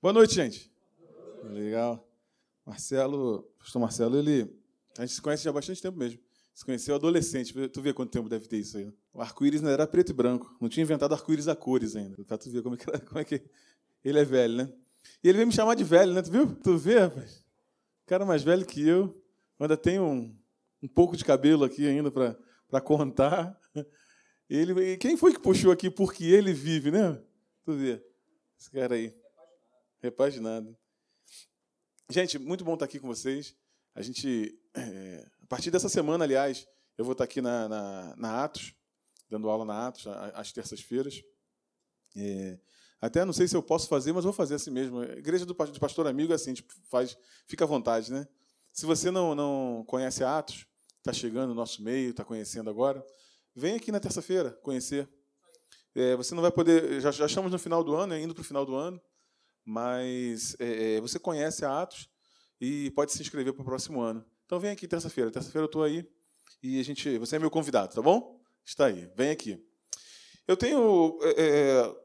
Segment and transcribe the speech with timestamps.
[0.00, 0.70] Boa noite, gente.
[1.42, 2.08] Legal.
[2.64, 4.48] Marcelo, pastor Marcelo, ele.
[4.96, 6.20] A gente se conhece já há bastante tempo mesmo.
[6.54, 7.52] Se conheceu adolescente.
[7.68, 8.92] Tu vê quanto tempo deve ter isso aí.
[9.12, 10.56] O arco-íris não era preto e branco.
[10.60, 12.16] Não tinha inventado arco-íris a cores ainda.
[12.24, 13.42] Pra tu ver como é, que, como é que.
[14.04, 14.72] Ele é velho, né?
[15.22, 16.22] E ele veio me chamar de velho, né?
[16.22, 16.54] Tu viu?
[16.54, 17.44] Tu vê, rapaz?
[18.06, 19.20] Cara mais velho que eu.
[19.58, 20.32] Ainda tem um,
[20.80, 23.58] um pouco de cabelo aqui ainda para contar.
[24.48, 27.20] Ele, quem foi que puxou aqui porque ele vive, né?
[27.64, 28.02] Tu vê.
[28.56, 29.12] Esse cara aí.
[30.00, 30.76] Repaginado.
[32.08, 33.54] Gente, muito bom estar aqui com vocês.
[33.94, 36.66] A gente, é, a partir dessa semana, aliás,
[36.96, 38.74] eu vou estar aqui na, na, na Atos,
[39.28, 41.22] dando aula na Atos, às terças-feiras.
[42.16, 42.58] É,
[43.00, 45.00] até não sei se eu posso fazer, mas vou fazer assim mesmo.
[45.00, 48.26] A igreja do pastor amigo é assim, tipo, faz, fica à vontade, né?
[48.72, 50.66] Se você não, não conhece Atos,
[50.98, 53.04] está chegando no nosso meio, está conhecendo agora,
[53.54, 55.08] vem aqui na terça-feira conhecer.
[55.94, 57.00] É, você não vai poder.
[57.00, 59.00] Já, já, estamos no final do ano, é, indo para o final do ano,
[59.68, 62.08] mas é, é, você conhece a Atos
[62.58, 64.24] e pode se inscrever para o próximo ano.
[64.46, 65.30] Então vem aqui terça-feira.
[65.30, 66.08] Terça-feira eu estou aí
[66.62, 67.18] e a gente.
[67.18, 68.40] Você é meu convidado, tá bom?
[68.64, 69.62] Está aí, vem aqui.
[70.46, 71.96] Eu tenho é, é,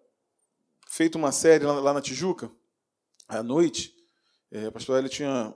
[0.89, 2.52] feito uma série lá, lá, na Tijuca,
[3.30, 3.95] à noite.
[4.52, 5.55] É, o pastor Hélio tinha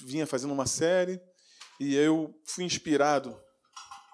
[0.00, 1.20] vinha fazendo uma série
[1.80, 3.38] e eu fui inspirado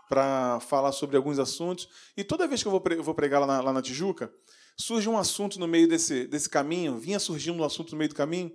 [0.09, 1.89] para falar sobre alguns assuntos.
[2.17, 4.33] E toda vez que eu vou pregar lá na, lá na Tijuca,
[4.77, 8.15] surge um assunto no meio desse, desse caminho, vinha surgindo um assunto no meio do
[8.15, 8.55] caminho,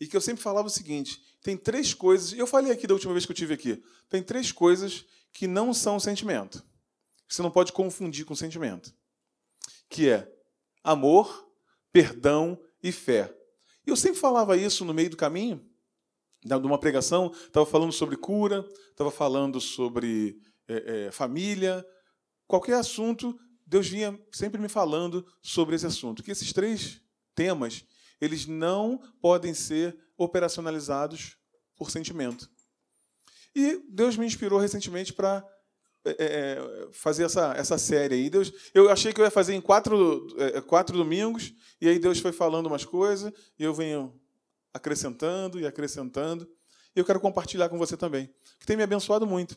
[0.00, 3.12] e que eu sempre falava o seguinte: tem três coisas, eu falei aqui da última
[3.12, 6.64] vez que eu tive aqui, tem três coisas que não são sentimento.
[7.28, 8.92] Que você não pode confundir com sentimento.
[9.88, 10.32] Que é
[10.82, 11.48] amor,
[11.92, 13.32] perdão e fé.
[13.86, 15.64] Eu sempre falava isso no meio do caminho,
[16.44, 21.84] de uma pregação, estava falando sobre cura, estava falando sobre é, é, família,
[22.46, 23.38] qualquer assunto,
[23.70, 26.24] Deus vinha sempre me falando sobre esse assunto.
[26.24, 27.00] Que esses três
[27.36, 27.84] temas,
[28.20, 31.36] eles não podem ser operacionalizados
[31.76, 32.50] por sentimento.
[33.54, 35.46] E Deus me inspirou recentemente para
[36.04, 38.28] é, é, fazer essa, essa série aí.
[38.28, 42.18] Deus, eu achei que eu ia fazer em quatro, é, quatro domingos, e aí Deus
[42.18, 44.20] foi falando umas coisas, e eu venho
[44.74, 46.44] acrescentando e acrescentando.
[46.94, 49.56] E eu quero compartilhar com você também, que tem me abençoado muito.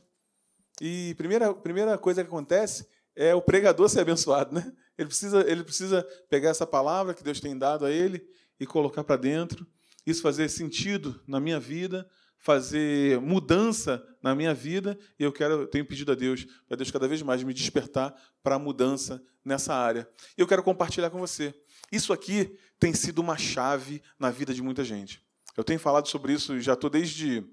[0.80, 4.54] E primeira, primeira coisa que acontece é o pregador ser abençoado.
[4.56, 4.74] Né?
[4.98, 8.26] Ele, precisa, ele precisa pegar essa palavra que Deus tem dado a ele
[8.60, 9.66] e colocar para dentro,
[10.06, 12.08] isso fazer sentido na minha vida,
[12.38, 16.92] fazer mudança na minha vida, e eu quero, eu tenho pedido a Deus, para Deus
[16.92, 18.14] cada vez mais me despertar
[18.44, 20.08] para a mudança nessa área.
[20.38, 21.54] E eu quero compartilhar com você.
[21.92, 25.24] Isso aqui tem sido uma chave na vida de muita gente.
[25.56, 27.46] Eu tenho falado sobre isso, já estou desde,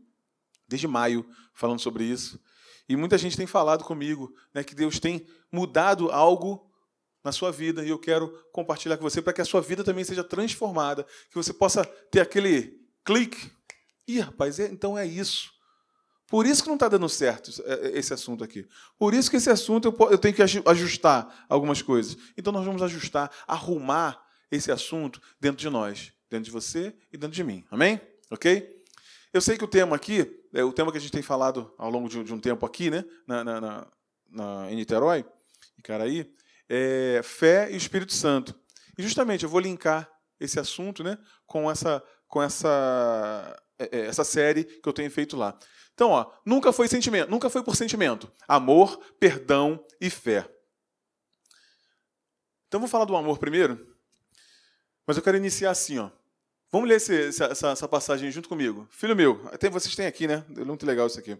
[0.66, 2.41] desde maio falando sobre isso.
[2.90, 6.68] E muita gente tem falado comigo né, que Deus tem mudado algo
[7.22, 7.84] na sua vida.
[7.84, 11.06] E eu quero compartilhar com você para que a sua vida também seja transformada.
[11.30, 13.50] Que você possa ter aquele clique
[14.10, 15.52] Ih, rapaz, é, então é isso.
[16.26, 18.66] Por isso que não está dando certo é, é, esse assunto aqui.
[18.98, 22.16] Por isso que esse assunto eu tenho que ajustar algumas coisas.
[22.36, 27.36] Então nós vamos ajustar, arrumar esse assunto dentro de nós, dentro de você e dentro
[27.36, 27.64] de mim.
[27.70, 28.00] Amém?
[28.32, 28.79] Ok?
[29.32, 31.91] Eu sei que o tema aqui, é o tema que a gente tem falado ao
[31.91, 33.86] longo de, um tempo aqui, né, na, na, na,
[34.28, 35.24] na em Niterói,
[35.78, 36.34] em Caraí,
[36.68, 38.58] é fé e Espírito Santo.
[38.98, 44.24] E justamente eu vou linkar esse assunto né, com essa, com essa é, é, essa
[44.24, 45.58] série que eu tenho feito lá.
[45.94, 48.30] Então, ó, nunca foi sentimento, nunca foi por sentimento.
[48.47, 50.47] Amor, perdão e fé.
[52.68, 53.97] Então vou falar do amor primeiro,
[55.06, 56.10] mas eu quero iniciar assim, ó.
[56.72, 58.86] Vamos ler esse, essa, essa, passagem junto comigo.
[58.91, 60.44] Filho meu, até vocês têm aqui, né?
[60.56, 61.36] É muito legal isso aqui.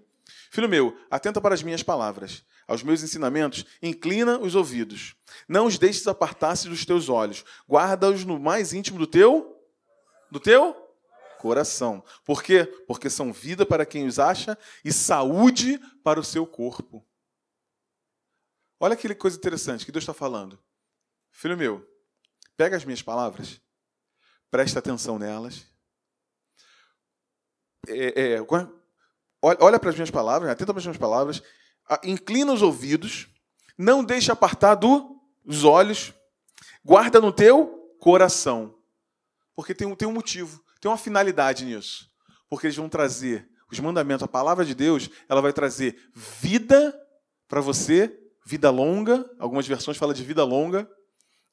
[0.51, 5.15] Filho meu, atenta para as minhas palavras, aos meus ensinamentos, inclina os ouvidos.
[5.49, 7.45] Não os deixes apartar-se dos teus olhos.
[7.69, 9.57] Guarda-os no mais íntimo do teu
[10.31, 10.77] do teu
[11.39, 12.05] coração.
[12.25, 12.65] Por quê?
[12.87, 17.05] Porque são vida para quem os acha e saúde para o seu corpo.
[18.79, 20.59] Olha que coisa interessante que Deus está falando.
[21.31, 21.87] Filho meu,
[22.57, 23.61] pega as minhas palavras,
[24.51, 25.67] presta atenção nelas.
[27.89, 28.47] É, é,
[29.43, 31.43] olha para as minhas palavras, atenta para as minhas palavras,
[32.05, 33.29] inclina os ouvidos,
[33.77, 36.13] não deixe apartar dos olhos,
[36.85, 38.77] guarda no teu coração.
[39.55, 40.63] Porque tem um, tem um motivo.
[40.81, 42.09] Tem uma finalidade nisso.
[42.49, 46.95] Porque eles vão trazer os mandamentos, a palavra de Deus, ela vai trazer vida
[47.47, 50.91] para você, vida longa, algumas versões falam de vida longa,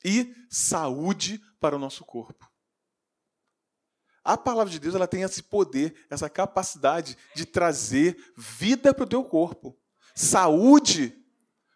[0.03, 2.49] e saúde para o nosso corpo.
[4.27, 9.07] A palavra de Deus ela tem esse poder, essa capacidade de trazer vida para o
[9.07, 9.73] teu corpo,
[10.13, 11.17] saúde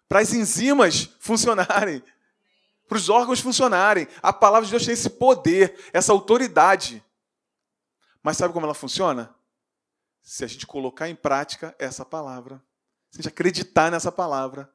[0.09, 2.03] para as enzimas funcionarem,
[2.89, 4.05] para os órgãos funcionarem.
[4.21, 7.01] A palavra de Deus tem esse poder, essa autoridade.
[8.21, 9.33] Mas sabe como ela funciona?
[10.21, 12.61] Se a gente colocar em prática essa palavra,
[13.09, 14.69] se a gente acreditar nessa palavra.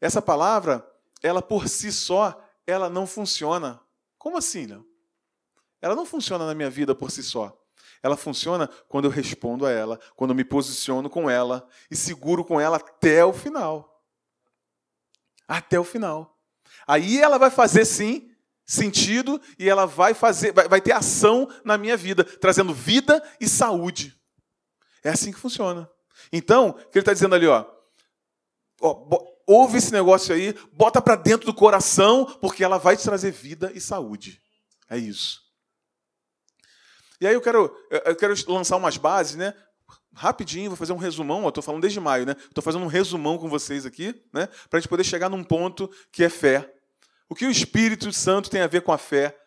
[0.00, 0.84] Essa palavra,
[1.22, 3.80] ela por si só, ela não funciona.
[4.18, 4.93] Como assim, não?
[5.84, 7.54] Ela não funciona na minha vida por si só.
[8.02, 12.42] Ela funciona quando eu respondo a ela, quando eu me posiciono com ela e seguro
[12.42, 14.02] com ela até o final.
[15.46, 16.38] Até o final.
[16.86, 18.30] Aí ela vai fazer sim
[18.64, 24.18] sentido e ela vai fazer, vai, ter ação na minha vida, trazendo vida e saúde.
[25.02, 25.86] É assim que funciona.
[26.32, 27.66] Então, o que ele está dizendo ali, ó,
[28.80, 29.06] ó
[29.46, 33.70] ouve esse negócio aí, bota para dentro do coração, porque ela vai te trazer vida
[33.74, 34.40] e saúde.
[34.88, 35.43] É isso.
[37.20, 39.54] E aí eu quero, eu quero lançar umas bases, né?
[40.14, 41.46] Rapidinho, vou fazer um resumão.
[41.48, 42.36] Estou falando desde maio, né?
[42.38, 44.46] Estou fazendo um resumão com vocês aqui, né?
[44.68, 46.72] Para a gente poder chegar num ponto que é fé.
[47.28, 49.38] O que o Espírito Santo tem a ver com a fé?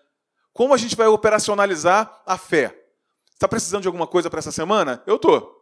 [0.51, 2.85] Como a gente vai operacionalizar a fé?
[3.31, 5.03] Está precisando de alguma coisa para essa semana?
[5.05, 5.55] Eu estou.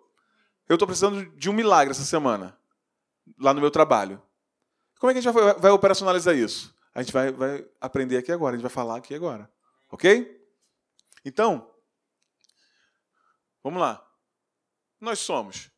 [0.68, 2.58] Eu estou precisando de um milagre essa semana,
[3.40, 4.22] lá no meu trabalho.
[5.00, 6.74] Como é que a gente vai, vai operacionalizar isso?
[6.94, 9.52] A gente vai, vai aprender aqui agora, a gente vai falar aqui agora.
[9.92, 10.42] Ok?
[11.26, 11.70] Então,
[13.66, 13.96] vamos lá.
[14.96, 15.72] O que nós somos?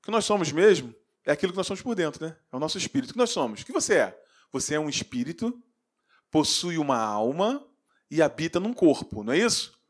[0.00, 0.92] O que nós somos mesmo
[1.24, 2.36] é aquilo que nós somos por dentro, né?
[2.52, 3.10] É o nosso espírito.
[3.10, 3.60] O que nós somos?
[3.60, 4.24] O que você é?
[4.50, 5.62] Você é um espírito,
[6.32, 7.64] possui uma alma
[8.10, 9.80] e habita num corpo, não é isso?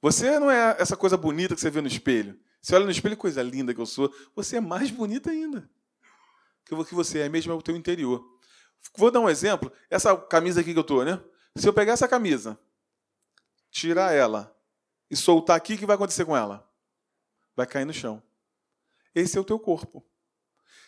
[0.00, 2.40] Você não é essa coisa bonita que você vê no espelho.
[2.62, 4.10] Você olha no espelho, coisa linda que eu sou.
[4.34, 5.70] Você é mais bonita ainda.
[6.70, 8.26] O que você é mesmo é o teu interior.
[8.96, 9.70] Vou dar um exemplo.
[9.90, 11.22] Essa camisa aqui que eu estou, né?
[11.54, 12.58] Se eu pegar essa camisa,
[13.70, 14.56] tirar ela
[15.10, 16.68] e soltar aqui, o que vai acontecer com ela?
[17.56, 18.22] Vai cair no chão.
[19.14, 20.06] Esse é o teu corpo.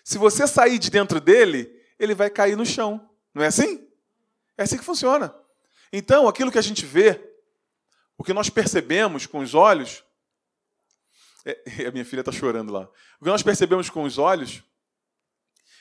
[0.04, 3.10] Se você sair de dentro dele, ele vai cair no chão.
[3.34, 3.88] Não é assim?
[4.56, 5.34] É assim que funciona.
[5.92, 7.32] Então, aquilo que a gente vê,
[8.16, 10.04] o que nós percebemos com os olhos,
[11.44, 12.88] é, a minha filha está chorando lá.
[13.20, 14.62] O que nós percebemos com os olhos,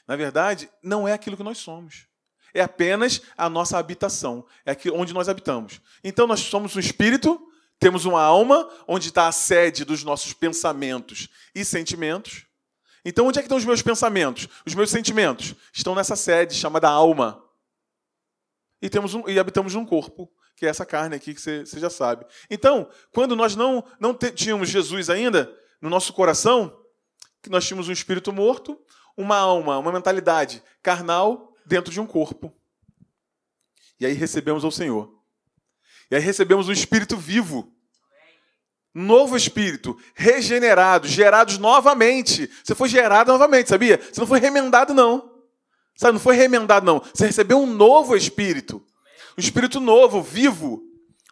[0.08, 2.08] na verdade, não é aquilo que nós somos.
[2.54, 5.80] É apenas a nossa habitação, é aqui onde nós habitamos.
[6.04, 7.51] Então, nós somos um espírito,
[7.82, 12.46] temos uma alma, onde está a sede dos nossos pensamentos e sentimentos.
[13.04, 14.48] Então, onde é que estão os meus pensamentos?
[14.64, 17.44] Os meus sentimentos estão nessa sede chamada alma.
[18.80, 21.90] E, temos um, e habitamos num corpo, que é essa carne aqui que você, já
[21.90, 22.24] sabe.
[22.52, 25.52] Então, quando nós não, não tínhamos Jesus ainda
[25.82, 26.86] no nosso coração,
[27.42, 28.80] que nós tínhamos um espírito morto,
[29.18, 32.54] uma alma, uma mentalidade carnal dentro de um corpo.
[34.00, 35.21] E aí recebemos ao Senhor.
[36.12, 37.74] E aí recebemos um espírito vivo
[38.94, 42.50] novo espírito, regenerado, gerados novamente.
[42.64, 43.98] Você foi gerado novamente, sabia?
[43.98, 45.32] Você não foi remendado, não.
[45.96, 47.00] Sabe, não foi remendado, não.
[47.00, 48.86] Você recebeu um novo espírito.
[49.38, 50.84] Um espírito novo, vivo.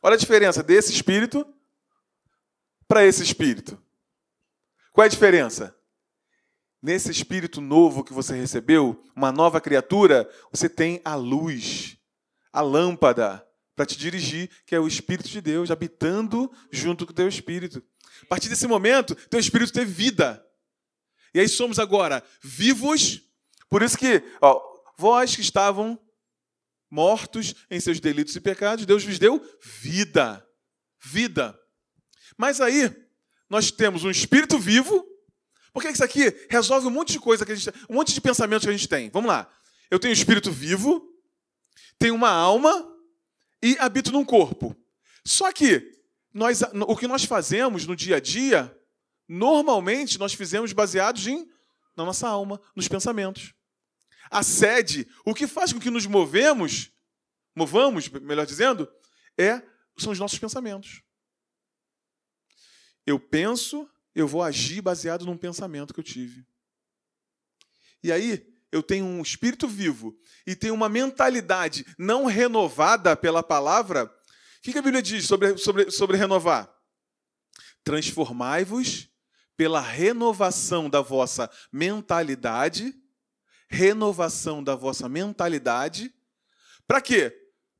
[0.02, 1.46] Olha a diferença desse espírito
[2.88, 3.82] para esse espírito.
[4.94, 5.76] Qual é a diferença?
[6.82, 11.98] Nesse espírito novo que você recebeu, uma nova criatura, você tem a luz,
[12.54, 13.46] a lâmpada,
[13.80, 17.82] para te dirigir, que é o Espírito de Deus habitando junto com o teu espírito.
[18.24, 20.46] A partir desse momento, teu espírito teve vida.
[21.34, 23.22] E aí somos agora vivos.
[23.70, 24.62] Por isso que, ó,
[24.98, 25.98] vós que estavam
[26.92, 29.42] mortos em seus delitos e pecados, Deus vos deu
[29.82, 30.46] vida.
[31.02, 31.58] Vida.
[32.38, 32.94] Mas aí,
[33.50, 35.08] nós temos um espírito vivo.
[35.72, 38.66] Porque isso aqui resolve um monte de coisa que a gente, um monte de pensamentos
[38.66, 39.10] que a gente tem.
[39.10, 39.50] Vamos lá.
[39.90, 41.02] Eu tenho um espírito vivo,
[41.98, 42.99] tenho uma alma
[43.62, 44.76] e habito num corpo.
[45.26, 46.00] Só que
[46.34, 48.76] nós, o que nós fazemos no dia a dia,
[49.28, 51.50] normalmente nós fizemos baseados em,
[51.96, 53.54] na nossa alma, nos pensamentos.
[54.30, 56.92] A sede, o que faz com que nos movemos,
[57.56, 58.90] movamos, melhor dizendo,
[59.38, 59.62] é
[59.98, 61.02] são os nossos pensamentos.
[63.06, 66.46] Eu penso, eu vou agir baseado num pensamento que eu tive.
[68.04, 74.06] E aí, eu tenho um espírito vivo e tenho uma mentalidade não renovada pela palavra,
[74.06, 76.70] o que a Bíblia diz sobre, sobre, sobre renovar?
[77.84, 79.10] Transformai-vos
[79.56, 82.94] pela renovação da vossa mentalidade,
[83.70, 86.14] renovação da vossa mentalidade,
[86.90, 87.32] para quê?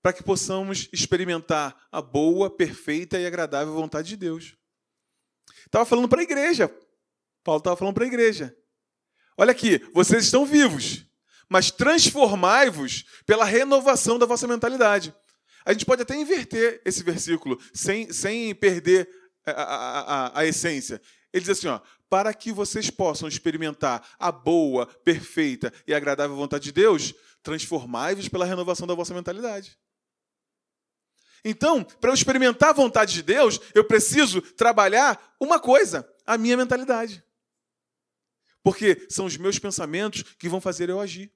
[0.02, 4.56] Para que possamos experimentar a boa, perfeita e agradável vontade de Deus.
[5.66, 6.68] Estava falando para a igreja.
[7.44, 8.56] Paulo estava falando para a igreja.
[9.40, 11.06] Olha aqui, vocês estão vivos,
[11.48, 15.16] mas transformai-vos pela renovação da vossa mentalidade.
[15.64, 19.10] A gente pode até inverter esse versículo sem, sem perder
[19.46, 21.02] a, a, a, a essência.
[21.32, 21.80] Ele diz assim: ó,
[22.10, 28.44] para que vocês possam experimentar a boa, perfeita e agradável vontade de Deus, transformai-vos pela
[28.44, 29.78] renovação da vossa mentalidade.
[31.46, 36.58] Então, para eu experimentar a vontade de Deus, eu preciso trabalhar uma coisa: a minha
[36.58, 37.24] mentalidade.
[38.70, 41.34] Porque são os meus pensamentos que vão fazer eu agir.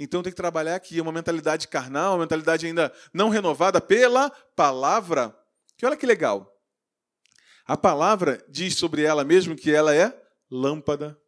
[0.00, 5.38] Então tem que trabalhar aqui uma mentalidade carnal, uma mentalidade ainda não renovada pela palavra.
[5.76, 6.50] Que olha que legal.
[7.66, 10.18] A palavra diz sobre ela mesmo que ela é
[10.50, 11.20] lâmpada,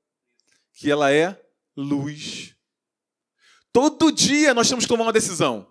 [0.72, 1.38] que ela é
[1.76, 2.56] luz.
[3.70, 5.70] Todo dia nós temos que tomar uma decisão.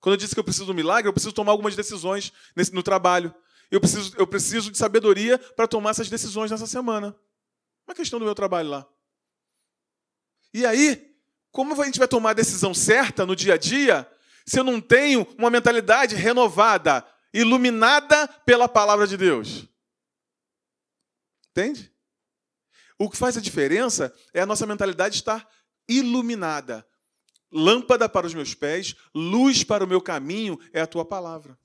[0.00, 2.32] Quando eu disse que eu preciso um milagre, eu preciso tomar algumas decisões
[2.72, 3.32] no trabalho.
[3.70, 7.16] Eu preciso, eu preciso de sabedoria para tomar essas decisões nessa semana.
[7.86, 8.88] Uma questão do meu trabalho lá.
[10.52, 11.14] E aí,
[11.50, 14.10] como a gente vai tomar a decisão certa no dia a dia
[14.44, 19.68] se eu não tenho uma mentalidade renovada, iluminada pela palavra de Deus?
[21.50, 21.92] Entende?
[22.98, 25.48] O que faz a diferença é a nossa mentalidade estar
[25.88, 26.86] iluminada.
[27.52, 31.58] Lâmpada para os meus pés, luz para o meu caminho é a tua palavra.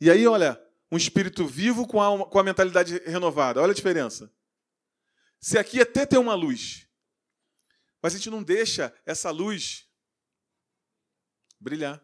[0.00, 0.60] E aí, olha,
[0.90, 3.60] um espírito vivo com a, com a mentalidade renovada.
[3.60, 4.32] Olha a diferença.
[5.40, 6.86] Se aqui até tem uma luz,
[8.02, 9.86] mas a gente não deixa essa luz
[11.60, 12.02] brilhar.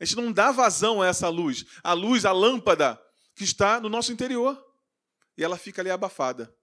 [0.00, 1.64] A gente não dá vazão a essa luz.
[1.82, 3.00] A luz, a lâmpada
[3.34, 4.58] que está no nosso interior.
[5.36, 6.54] E ela fica ali abafada.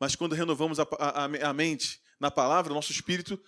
[0.00, 3.40] Mas quando renovamos a, a, a mente na palavra, o nosso espírito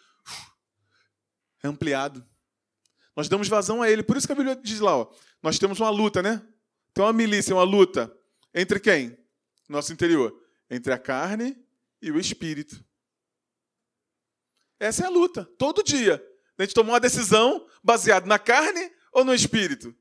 [1.63, 2.27] é ampliado.
[3.17, 4.03] Nós damos vazão a ele.
[4.03, 6.47] Por isso que a Bíblia diz lá, ó, nós temos uma luta, né?
[6.93, 8.15] Tem uma milícia, uma luta.
[8.53, 9.17] Entre quem?
[9.69, 10.44] Nosso interior.
[10.71, 11.57] Entre a carne
[12.01, 12.85] e o espírito.
[14.79, 16.25] Essa é a luta, todo dia.
[16.59, 19.95] A gente tomou uma decisão baseada na carne ou no espírito.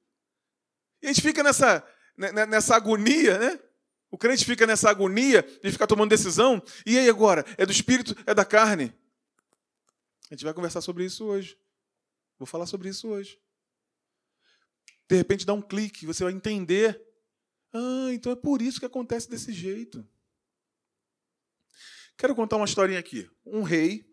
[1.02, 1.86] E a gente fica nessa,
[2.18, 3.60] né, né, nessa agonia, né?
[4.12, 6.62] O crente fica nessa agonia de ficar tomando decisão.
[6.86, 7.44] E aí agora?
[7.58, 8.16] É do espírito?
[8.28, 8.94] É da carne?
[10.30, 11.58] A gente vai conversar sobre isso hoje.
[12.38, 13.40] Vou falar sobre isso hoje.
[15.10, 17.02] De repente dá um clique, você vai entender.
[17.74, 20.08] Ah, então é por isso que acontece desse jeito.
[22.18, 23.30] Quero contar uma historinha aqui.
[23.46, 24.12] Um rei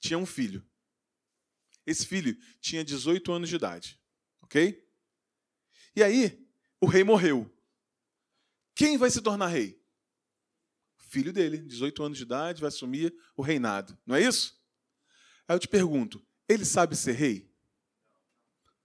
[0.00, 0.66] tinha um filho.
[1.86, 4.00] Esse filho tinha 18 anos de idade.
[4.42, 4.86] Ok?
[5.96, 6.46] E aí,
[6.80, 7.50] o rei morreu.
[8.74, 9.78] Quem vai se tornar rei?
[11.08, 13.98] filho dele, 18 anos de idade, vai assumir o reinado.
[14.06, 14.60] Não é isso?
[15.46, 17.50] Aí eu te pergunto: ele sabe ser rei?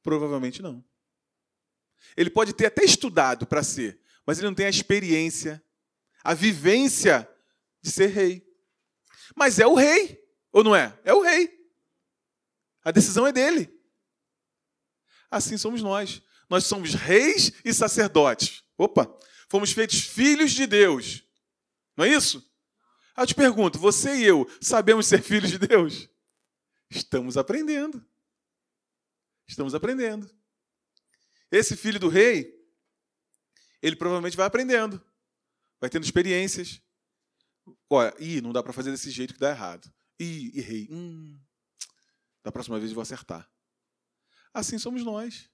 [0.02, 0.84] Provavelmente não.
[2.16, 5.64] Ele pode ter até estudado para ser, mas ele não tem a experiência,
[6.24, 7.30] a vivência
[7.84, 8.44] de ser rei.
[9.36, 10.20] Mas é o rei,
[10.52, 10.98] ou não é?
[11.04, 11.62] É o rei.
[12.84, 13.72] A decisão é dele.
[15.30, 16.22] Assim somos nós.
[16.50, 18.64] Nós somos reis e sacerdotes.
[18.78, 19.08] Opa,
[19.50, 21.24] fomos feitos filhos de Deus.
[21.96, 22.48] Não é isso?
[23.16, 26.10] Eu te pergunto, você e eu sabemos ser filhos de Deus?
[26.90, 28.04] Estamos aprendendo.
[29.48, 30.30] Estamos aprendendo.
[31.52, 32.54] Esse filho do rei,
[33.82, 35.04] ele provavelmente vai aprendendo,
[35.80, 36.82] vai tendo experiências.
[37.96, 39.88] Olha, ih, não dá para fazer desse jeito que dá errado.
[40.20, 40.88] Ih, errei.
[40.90, 41.40] Hum,
[42.44, 43.48] da próxima vez eu vou acertar.
[44.52, 45.48] Assim somos nós.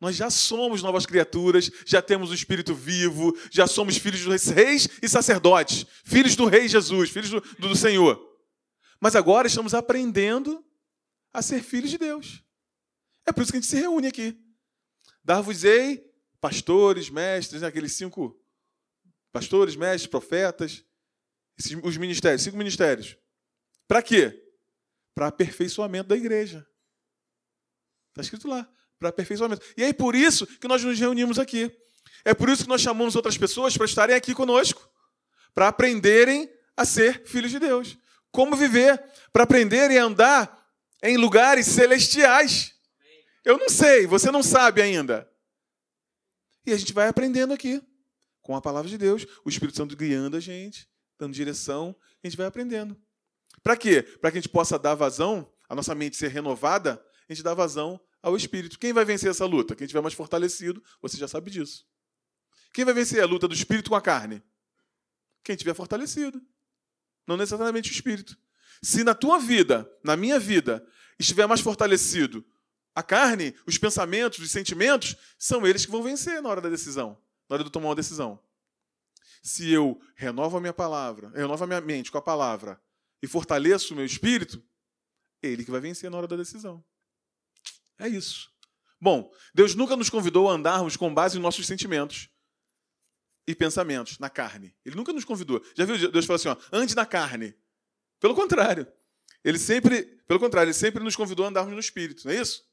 [0.00, 4.88] Nós já somos novas criaturas, já temos o Espírito vivo, já somos filhos dos reis
[5.02, 8.18] e sacerdotes, filhos do Rei Jesus, filhos do, do Senhor.
[8.98, 10.64] Mas agora estamos aprendendo
[11.34, 12.42] a ser filhos de Deus.
[13.26, 14.42] É por isso que a gente se reúne aqui.
[15.22, 16.02] Dar-vos-ei
[16.40, 18.42] pastores, mestres, né, aqueles cinco
[19.30, 20.82] pastores, mestres, profetas,
[21.58, 23.16] esses, os ministérios, cinco ministérios.
[23.88, 24.42] Para quê?
[25.14, 26.66] Para aperfeiçoamento da igreja.
[28.10, 29.64] Está escrito lá, para aperfeiçoamento.
[29.76, 31.70] E é por isso que nós nos reunimos aqui.
[32.24, 34.88] É por isso que nós chamamos outras pessoas para estarem aqui conosco,
[35.54, 37.96] para aprenderem a ser filhos de Deus.
[38.30, 40.66] Como viver, para aprenderem a andar
[41.02, 42.74] em lugares celestiais.
[43.44, 45.30] Eu não sei, você não sabe ainda.
[46.66, 47.80] E a gente vai aprendendo aqui,
[48.42, 52.36] com a palavra de Deus, o Espírito Santo guiando a gente, dando direção, a gente
[52.36, 52.96] vai aprendendo.
[53.62, 54.02] Para quê?
[54.02, 57.54] Para que a gente possa dar vazão, a nossa mente ser renovada, a gente dá
[57.54, 58.78] vazão ao Espírito.
[58.78, 59.74] Quem vai vencer essa luta?
[59.74, 61.86] Quem estiver mais fortalecido, você já sabe disso.
[62.72, 64.42] Quem vai vencer a luta do Espírito com a carne?
[65.42, 66.40] Quem estiver fortalecido.
[67.26, 68.36] Não necessariamente o Espírito.
[68.82, 70.86] Se na tua vida, na minha vida,
[71.18, 72.44] estiver mais fortalecido
[72.96, 77.22] a carne, os pensamentos, os sentimentos, são eles que vão vencer na hora da decisão,
[77.46, 78.42] na hora de tomar uma decisão.
[79.46, 82.82] Se eu renovo a minha palavra, renovo a minha mente com a palavra
[83.22, 84.60] e fortaleço o meu espírito,
[85.40, 86.84] ele que vai vencer na hora da decisão.
[87.96, 88.50] É isso.
[89.00, 92.28] Bom, Deus nunca nos convidou a andarmos com base em nossos sentimentos
[93.46, 94.74] e pensamentos, na carne.
[94.84, 95.64] Ele nunca nos convidou.
[95.76, 97.56] Já viu Deus falar assim, ó, ande na carne.
[98.18, 98.92] Pelo contrário.
[99.44, 102.68] Ele sempre, pelo contrário, ele sempre nos convidou a andarmos no espírito, não é isso?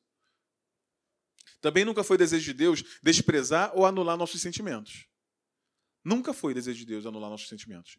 [1.62, 5.13] Também nunca foi desejo de Deus desprezar ou anular nossos sentimentos.
[6.04, 7.98] Nunca foi desejo de Deus anular nossos sentimentos.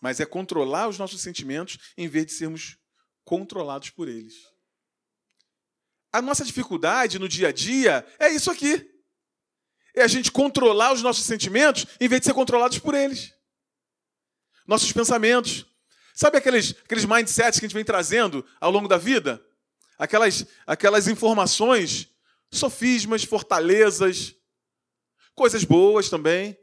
[0.00, 2.76] Mas é controlar os nossos sentimentos em vez de sermos
[3.24, 4.34] controlados por eles.
[6.12, 8.88] A nossa dificuldade no dia a dia é isso aqui.
[9.94, 13.32] É a gente controlar os nossos sentimentos em vez de ser controlados por eles.
[14.66, 15.66] Nossos pensamentos.
[16.14, 19.44] Sabe aqueles, aqueles mindsets que a gente vem trazendo ao longo da vida?
[19.98, 22.08] Aquelas, aquelas informações,
[22.50, 24.34] sofismas, fortalezas,
[25.34, 26.56] coisas boas também.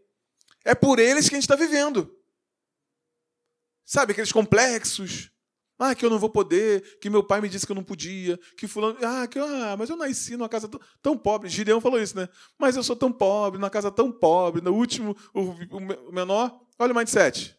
[0.64, 2.16] É por eles que a gente está vivendo.
[3.86, 5.32] Sabe, aqueles complexos.
[5.82, 8.38] Ah, que eu não vou poder, que meu pai me disse que eu não podia,
[8.58, 8.98] que fulano.
[9.02, 11.48] Ah, que, ah mas eu nasci numa casa tão, tão pobre.
[11.48, 12.28] Gideão falou isso, né?
[12.58, 15.42] Mas eu sou tão pobre, numa casa tão pobre, no último, o,
[15.78, 16.60] o menor.
[16.78, 17.58] Olha o mindset.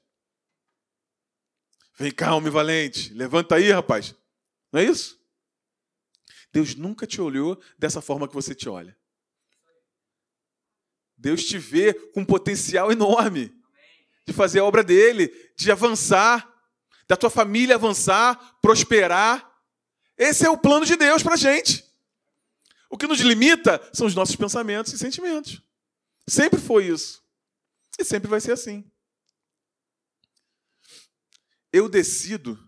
[1.98, 3.12] Vem cá, homem valente.
[3.14, 4.14] Levanta aí, rapaz.
[4.70, 5.18] Não é isso?
[6.52, 8.99] Deus nunca te olhou dessa forma que você te olha.
[11.20, 13.54] Deus te vê com um potencial enorme
[14.26, 16.48] de fazer a obra dele, de avançar,
[17.06, 19.46] da tua família avançar, prosperar.
[20.16, 21.84] Esse é o plano de Deus para a gente.
[22.88, 25.62] O que nos limita são os nossos pensamentos e sentimentos.
[26.26, 27.22] Sempre foi isso.
[27.98, 28.90] E sempre vai ser assim.
[31.72, 32.58] Eu decido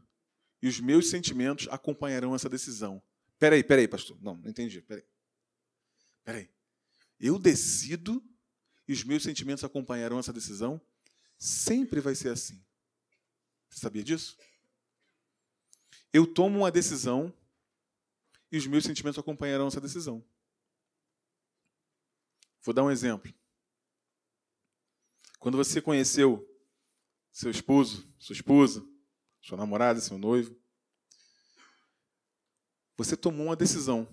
[0.60, 3.02] e os meus sentimentos acompanharão essa decisão.
[3.38, 4.16] Peraí, peraí, pastor.
[4.20, 4.82] Não, não entendi.
[4.82, 5.04] Peraí.
[6.22, 6.50] Peraí.
[7.18, 8.22] Eu decido
[8.86, 10.80] e os meus sentimentos acompanharão essa decisão?
[11.38, 12.62] Sempre vai ser assim.
[13.68, 14.36] Você sabia disso?
[16.12, 17.32] Eu tomo uma decisão
[18.50, 20.24] e os meus sentimentos acompanharão essa decisão.
[22.62, 23.32] Vou dar um exemplo.
[25.38, 26.48] Quando você conheceu
[27.32, 28.86] seu esposo, sua esposa,
[29.40, 30.56] sua namorada, seu noivo,
[32.96, 34.06] você tomou uma decisão.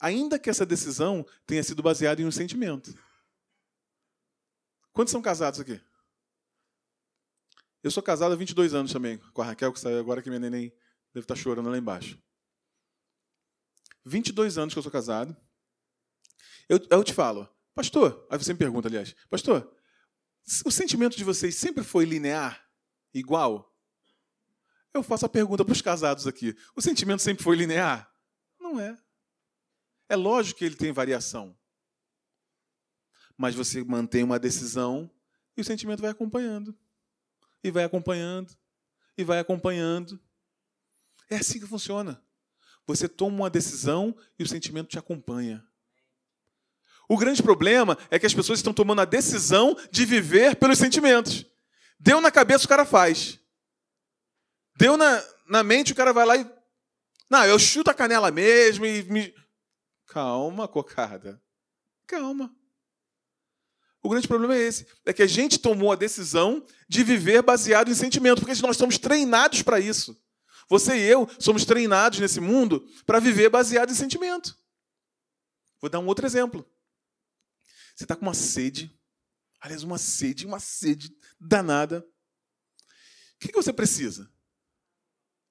[0.00, 2.94] Ainda que essa decisão tenha sido baseada em um sentimento.
[4.92, 5.80] Quantos são casados aqui?
[7.82, 10.38] Eu sou casado há 22 anos também, com a Raquel, que saiu agora que minha
[10.38, 10.72] neném
[11.12, 12.20] deve estar chorando lá embaixo.
[14.04, 15.36] 22 anos que eu sou casado.
[16.68, 19.74] Eu, eu te falo, pastor, aí você me pergunta, aliás, pastor,
[20.64, 22.64] o sentimento de vocês sempre foi linear,
[23.12, 23.74] igual?
[24.94, 28.12] Eu faço a pergunta para os casados aqui: o sentimento sempre foi linear?
[28.60, 28.96] Não é.
[30.08, 31.56] É lógico que ele tem variação
[33.42, 35.10] mas você mantém uma decisão
[35.56, 36.78] e o sentimento vai acompanhando.
[37.64, 38.56] E vai acompanhando,
[39.18, 40.20] e vai acompanhando.
[41.28, 42.22] É assim que funciona.
[42.86, 45.66] Você toma uma decisão e o sentimento te acompanha.
[47.08, 51.44] O grande problema é que as pessoas estão tomando a decisão de viver pelos sentimentos.
[51.98, 53.40] Deu na cabeça, o cara faz.
[54.76, 56.48] Deu na, na mente, o cara vai lá e.
[57.28, 59.34] Não, eu chuto a canela mesmo e me.
[60.06, 61.42] Calma, cocada.
[62.06, 62.54] Calma.
[64.02, 67.90] O grande problema é esse: é que a gente tomou a decisão de viver baseado
[67.90, 70.20] em sentimento, porque nós estamos treinados para isso.
[70.68, 74.56] Você e eu somos treinados nesse mundo para viver baseado em sentimento.
[75.80, 76.68] Vou dar um outro exemplo.
[77.94, 78.90] Você está com uma sede,
[79.60, 82.06] aliás, uma sede, uma sede danada.
[83.34, 84.30] O que você precisa?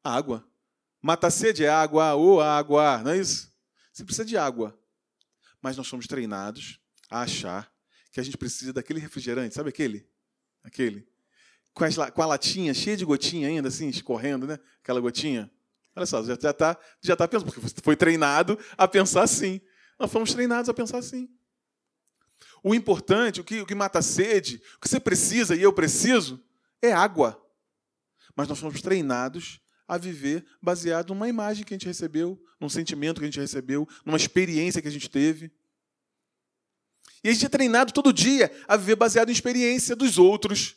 [0.04, 0.48] Água.
[1.02, 3.52] Mata sede é água, ou água, não é isso?
[3.92, 4.78] Você precisa de água.
[5.62, 7.72] Mas nós somos treinados a achar
[8.12, 10.08] que a gente precisa daquele refrigerante, sabe aquele?
[10.64, 11.08] Aquele.
[11.74, 14.60] Com, as, com a latinha cheia de gotinha ainda, assim, escorrendo, né?
[14.82, 15.50] Aquela gotinha.
[15.96, 19.62] Olha só, já está já tá pensando, porque você foi treinado a pensar assim.
[20.00, 21.30] Nós fomos treinados a pensar assim.
[22.64, 25.74] O importante, o que, o que mata a sede, o que você precisa e eu
[25.74, 26.44] preciso,
[26.82, 27.42] é água.
[28.36, 33.20] Mas nós fomos treinados a viver baseado numa imagem que a gente recebeu, num sentimento
[33.20, 35.52] que a gente recebeu, numa experiência que a gente teve.
[37.24, 40.76] E a gente é treinado todo dia a viver baseado em experiência dos outros,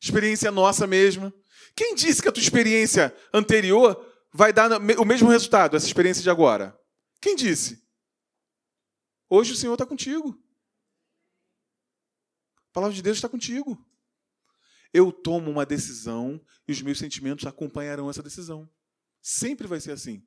[0.00, 1.34] experiência nossa mesma.
[1.74, 6.30] Quem disse que a tua experiência anterior vai dar o mesmo resultado, essa experiência de
[6.30, 6.78] agora?
[7.20, 7.82] Quem disse?
[9.28, 10.40] Hoje o Senhor está contigo.
[12.68, 13.84] A palavra de Deus está contigo.
[14.92, 18.70] Eu tomo uma decisão e os meus sentimentos acompanharão essa decisão.
[19.20, 20.24] Sempre vai ser assim.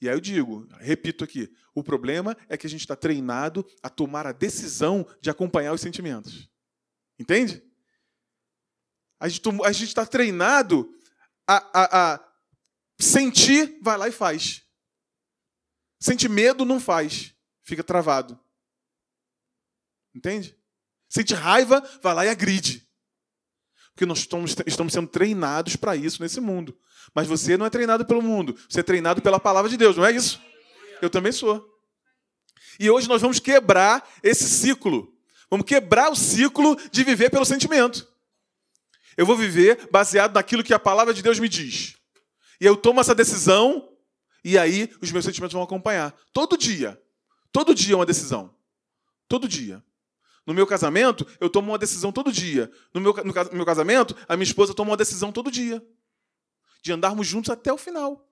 [0.00, 3.88] E aí eu digo, repito aqui, o problema é que a gente está treinado a
[3.88, 6.48] tomar a decisão de acompanhar os sentimentos.
[7.18, 7.62] Entende?
[9.18, 10.94] A gente está treinado
[11.46, 12.32] a, a, a
[13.00, 14.62] sentir, vai lá e faz.
[15.98, 17.34] Sente medo, não faz.
[17.62, 18.38] Fica travado.
[20.14, 20.56] Entende?
[21.08, 22.85] Sente raiva, vai lá e agride.
[23.96, 26.76] Porque nós estamos, estamos sendo treinados para isso nesse mundo.
[27.14, 30.04] Mas você não é treinado pelo mundo, você é treinado pela palavra de Deus, não
[30.04, 30.38] é isso?
[31.00, 31.66] Eu também sou.
[32.78, 35.10] E hoje nós vamos quebrar esse ciclo.
[35.50, 38.06] Vamos quebrar o ciclo de viver pelo sentimento.
[39.16, 41.96] Eu vou viver baseado naquilo que a palavra de Deus me diz.
[42.60, 43.88] E eu tomo essa decisão,
[44.44, 46.14] e aí os meus sentimentos vão acompanhar.
[46.34, 47.00] Todo dia.
[47.50, 48.54] Todo dia é uma decisão.
[49.26, 49.82] Todo dia.
[50.46, 52.70] No meu casamento, eu tomo uma decisão todo dia.
[52.94, 55.84] No meu, no meu casamento, a minha esposa toma uma decisão todo dia.
[56.82, 58.30] De andarmos juntos até o final.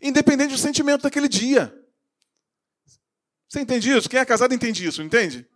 [0.00, 1.74] Independente do sentimento daquele dia.
[3.48, 4.08] Você entende isso?
[4.08, 5.46] Quem é casado entende isso, entende?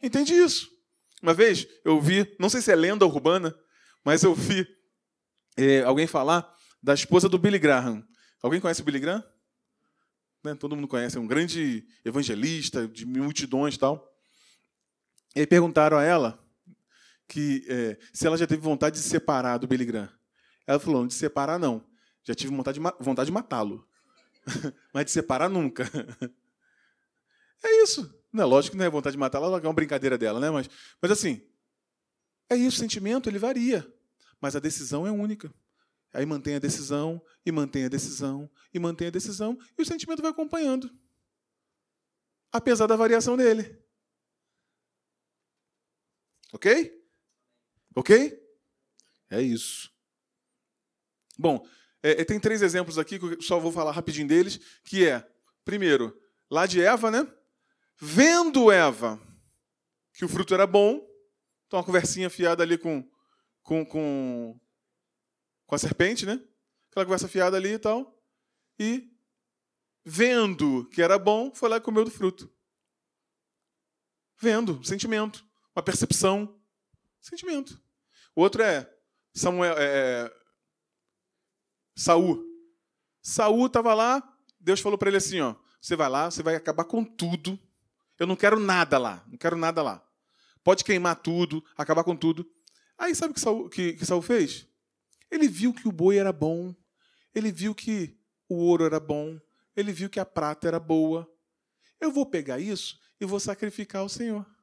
[0.00, 0.70] Entende isso.
[1.20, 3.56] Uma vez eu vi, não sei se é lenda urbana,
[4.04, 4.66] mas eu vi
[5.56, 6.48] é, alguém falar
[6.80, 8.06] da esposa do Billy Graham.
[8.40, 9.24] Alguém conhece o Billy Graham?
[10.44, 10.54] Né?
[10.54, 14.15] Todo mundo conhece, é um grande evangelista de multidões e tal.
[15.36, 16.42] E aí perguntaram a ela
[17.28, 20.08] que é, se ela já teve vontade de se separar do Billy Graham.
[20.66, 21.84] Ela falou: não, de separar não.
[22.24, 23.86] Já tive vontade de, vontade de matá-lo.
[24.94, 25.84] Mas de separar nunca.
[27.62, 28.18] é isso.
[28.32, 30.50] Não é lógico que não é vontade de matá-lo, é uma brincadeira dela, né?
[30.50, 30.68] Mas,
[31.00, 31.40] mas assim,
[32.50, 33.86] é isso, o sentimento ele varia.
[34.40, 35.52] Mas a decisão é única.
[36.12, 40.20] Aí mantém a decisão, e mantém a decisão, e mantém a decisão, e o sentimento
[40.20, 40.90] vai acompanhando.
[42.52, 43.85] Apesar da variação dele.
[46.56, 46.90] Ok?
[47.94, 48.42] Ok?
[49.28, 49.92] É isso.
[51.38, 51.68] Bom,
[52.02, 55.30] é, tem três exemplos aqui, que eu só vou falar rapidinho deles, que é,
[55.66, 56.18] primeiro,
[56.50, 57.30] lá de Eva, né?
[58.00, 59.20] Vendo Eva
[60.14, 61.06] que o fruto era bom,
[61.66, 63.06] então uma conversinha fiada ali com,
[63.62, 64.58] com, com,
[65.66, 66.42] com a serpente, né?
[66.90, 68.18] Aquela conversa fiada ali e tal.
[68.78, 69.14] E,
[70.02, 72.50] vendo que era bom, foi lá e comeu do fruto.
[74.40, 76.58] Vendo, sentimento uma percepção,
[77.20, 77.78] sentimento.
[78.34, 78.90] O outro é
[79.34, 80.32] Samuel, é, é
[81.94, 82.42] Saul.
[83.20, 84.22] Saul estava lá,
[84.58, 87.58] Deus falou para ele assim, ó, você vai lá, você vai acabar com tudo.
[88.18, 90.02] Eu não quero nada lá, não quero nada lá.
[90.64, 92.50] Pode queimar tudo, acabar com tudo.
[92.96, 94.66] Aí sabe o que Saul, que, que Saul fez?
[95.30, 96.74] Ele viu que o boi era bom,
[97.34, 99.38] ele viu que o ouro era bom,
[99.76, 101.30] ele viu que a prata era boa.
[102.00, 104.55] Eu vou pegar isso e vou sacrificar ao Senhor.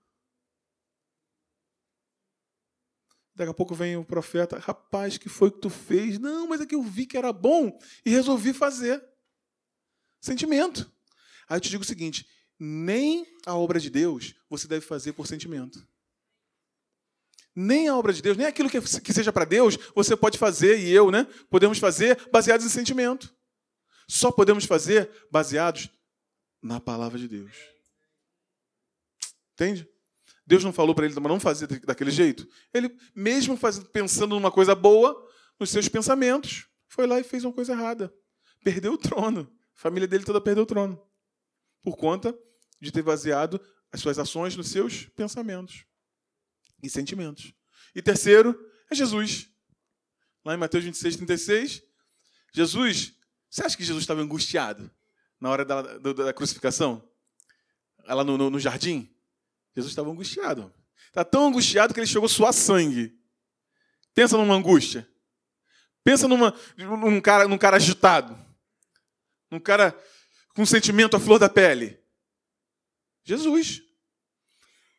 [3.35, 6.19] Daqui a pouco vem o profeta, rapaz, que foi que tu fez?
[6.19, 9.03] Não, mas é que eu vi que era bom e resolvi fazer.
[10.21, 10.91] Sentimento.
[11.49, 12.27] Aí eu te digo o seguinte:
[12.59, 15.85] nem a obra de Deus você deve fazer por sentimento.
[17.55, 20.79] Nem a obra de Deus, nem aquilo que, que seja para Deus, você pode fazer,
[20.79, 21.27] e eu, né?
[21.49, 23.35] Podemos fazer baseados em sentimento.
[24.07, 25.89] Só podemos fazer baseados
[26.61, 27.55] na palavra de Deus.
[29.53, 29.87] Entende?
[30.45, 32.47] Deus não falou para ele não fazer daquele jeito?
[32.73, 33.57] Ele, mesmo
[33.91, 35.15] pensando numa coisa boa,
[35.59, 38.13] nos seus pensamentos, foi lá e fez uma coisa errada.
[38.63, 39.51] Perdeu o trono.
[39.75, 41.01] A família dele toda perdeu o trono.
[41.81, 42.37] Por conta
[42.81, 43.59] de ter baseado
[43.91, 45.85] as suas ações nos seus pensamentos
[46.81, 47.53] e sentimentos.
[47.95, 48.59] E terceiro
[48.91, 49.49] é Jesus.
[50.43, 51.81] Lá em Mateus 26, 36,
[52.53, 53.13] Jesus,
[53.49, 54.91] você acha que Jesus estava angustiado
[55.39, 57.07] na hora da, da, da crucificação?
[58.05, 59.12] Lá no, no, no jardim?
[59.75, 60.73] Jesus estava angustiado.
[61.07, 63.17] Está tão angustiado que ele chegou a suar sangue.
[64.13, 65.07] Pensa numa angústia.
[66.03, 68.37] Pensa numa, num, cara, num cara agitado.
[69.49, 69.97] Num cara
[70.55, 71.99] com sentimento à flor da pele.
[73.23, 73.81] Jesus.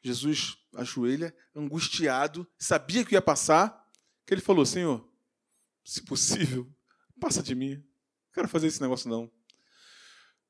[0.02, 3.88] Jesus ajoelha, angustiado, sabia que ia passar,
[4.26, 5.08] que ele falou: Senhor,
[5.84, 6.70] se possível,
[7.20, 7.76] passa de mim.
[7.76, 9.30] Não quero fazer esse negócio, não.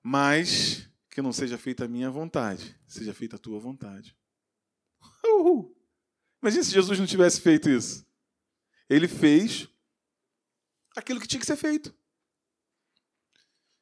[0.02, 4.18] Mas que não seja feita a minha vontade, seja feita a tua vontade.
[5.24, 5.72] Uhul.
[6.42, 8.04] Imagina se Jesus não tivesse feito isso.
[8.90, 9.68] Ele fez
[10.96, 11.90] aquilo que tinha que ser feito.
[11.90, 11.94] O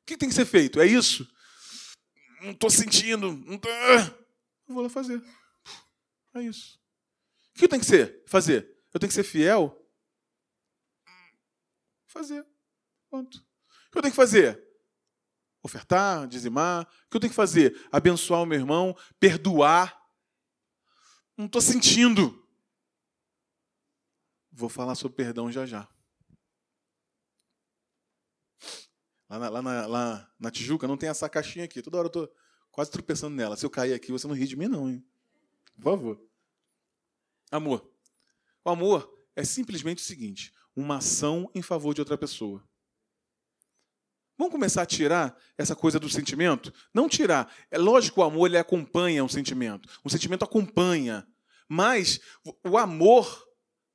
[0.04, 0.78] que tem que ser feito?
[0.78, 1.26] É isso?
[2.42, 3.32] Não estou sentindo.
[3.32, 3.68] Não tô...
[4.68, 5.18] Eu vou lá fazer.
[6.34, 6.78] É isso.
[7.56, 8.22] O que tem que ser?
[8.26, 8.78] Fazer.
[8.92, 9.90] Eu tenho que ser fiel?
[12.08, 12.46] Fazer.
[13.08, 13.38] Pronto.
[13.38, 14.71] O que eu tenho que fazer?
[15.62, 16.82] Ofertar, dizimar.
[16.82, 17.88] O que eu tenho que fazer?
[17.92, 19.96] Abençoar o meu irmão, perdoar.
[21.36, 22.42] Não estou sentindo.
[24.50, 25.88] Vou falar sobre perdão já já.
[29.28, 31.80] Lá na, lá, na, lá na, Tijuca não tem essa caixinha aqui.
[31.80, 32.34] Toda hora eu estou
[32.70, 33.56] quase tropeçando nela.
[33.56, 35.02] Se eu cair aqui, você não ri de mim, não, hein?
[35.76, 36.22] Por favor.
[37.50, 37.90] Amor.
[38.64, 42.62] O amor é simplesmente o seguinte: uma ação em favor de outra pessoa.
[44.42, 46.74] Vamos começar a tirar essa coisa do sentimento?
[46.92, 47.54] Não tirar.
[47.70, 49.88] É lógico que o amor ele acompanha um sentimento.
[50.02, 51.24] O sentimento acompanha.
[51.68, 52.18] Mas
[52.64, 53.46] o amor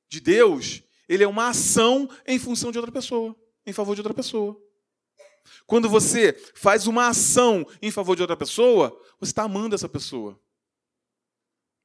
[0.08, 4.14] de Deus, ele é uma ação em função de outra pessoa, em favor de outra
[4.14, 4.58] pessoa.
[5.66, 10.40] Quando você faz uma ação em favor de outra pessoa, você está amando essa pessoa.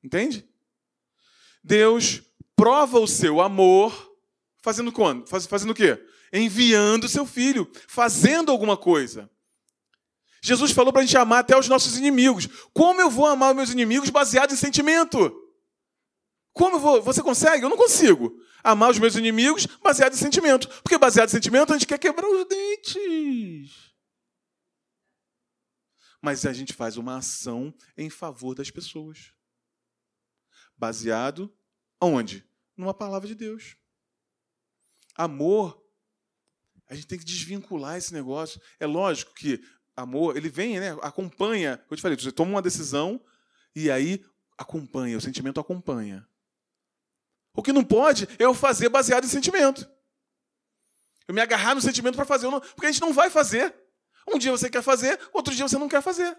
[0.01, 0.47] Entende?
[1.61, 2.23] Deus
[2.55, 4.15] prova o seu amor
[4.61, 5.27] fazendo quando?
[5.27, 6.01] Faz, fazendo o quê?
[6.33, 9.29] Enviando seu filho, fazendo alguma coisa.
[10.41, 12.47] Jesus falou para a gente amar até os nossos inimigos.
[12.73, 15.31] Como eu vou amar os meus inimigos baseado em sentimento?
[16.51, 17.01] Como eu vou?
[17.01, 17.63] Você consegue?
[17.63, 18.37] Eu não consigo.
[18.63, 20.67] Amar os meus inimigos baseado em sentimento.
[20.81, 23.93] Porque baseado em sentimento a gente quer quebrar os dentes.
[26.21, 29.33] Mas a gente faz uma ação em favor das pessoas.
[30.77, 31.53] Baseado
[31.99, 32.45] aonde?
[32.75, 33.77] Numa palavra de Deus.
[35.15, 35.82] Amor,
[36.93, 38.61] a gente tem que desvincular esse negócio.
[38.79, 39.59] É lógico que
[39.95, 41.83] amor, ele vem, né, acompanha.
[41.89, 43.19] Eu te falei, você toma uma decisão
[43.75, 44.23] e aí
[44.57, 46.27] acompanha, o sentimento acompanha.
[47.55, 49.89] O que não pode é eu fazer baseado em sentimento.
[51.27, 53.75] Eu me agarrar no sentimento para fazer, porque a gente não vai fazer.
[54.31, 56.37] Um dia você quer fazer, outro dia você não quer fazer.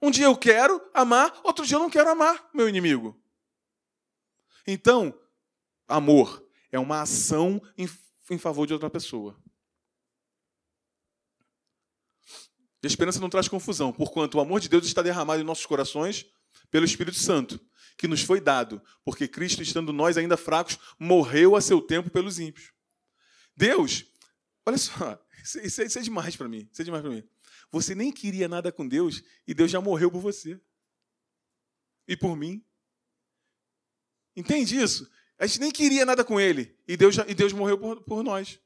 [0.00, 3.22] Um dia eu quero amar, outro dia eu não quero amar meu inimigo.
[4.66, 5.18] Então,
[5.86, 7.60] amor é uma ação
[8.34, 9.40] em favor de outra pessoa.
[12.82, 16.26] a esperança não traz confusão, porquanto o amor de Deus está derramado em nossos corações
[16.70, 17.60] pelo Espírito Santo,
[17.96, 22.38] que nos foi dado, porque Cristo, estando nós ainda fracos, morreu a seu tempo pelos
[22.38, 22.72] ímpios.
[23.56, 24.04] Deus,
[24.64, 27.24] olha só, isso, é, isso é demais para mim, isso é demais para mim.
[27.70, 30.60] Você nem queria nada com Deus e Deus já morreu por você.
[32.06, 32.64] E por mim.
[34.36, 35.10] Entende isso?
[35.38, 38.58] A gente nem queria nada com Ele e Deus, e Deus morreu por, por nós.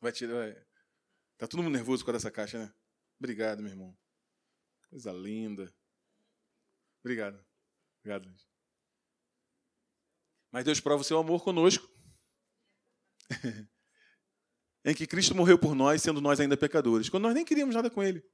[0.00, 0.54] Vai tirar.
[1.36, 2.72] Tá todo mundo nervoso com essa caixa, né?
[3.18, 3.96] Obrigado, meu irmão.
[4.88, 5.72] Coisa linda.
[7.00, 7.44] Obrigado.
[8.00, 8.34] Obrigado.
[10.50, 11.88] Mas Deus prova o seu amor conosco.
[14.84, 17.90] em que Cristo morreu por nós, sendo nós ainda pecadores, quando nós nem queríamos nada
[17.90, 18.24] com Ele.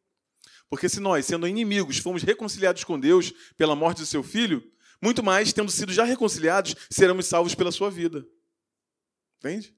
[0.68, 4.62] Porque se nós, sendo inimigos, fomos reconciliados com Deus pela morte do seu filho,
[5.02, 8.26] muito mais, tendo sido já reconciliados, seremos salvos pela sua vida.
[9.38, 9.76] Entende?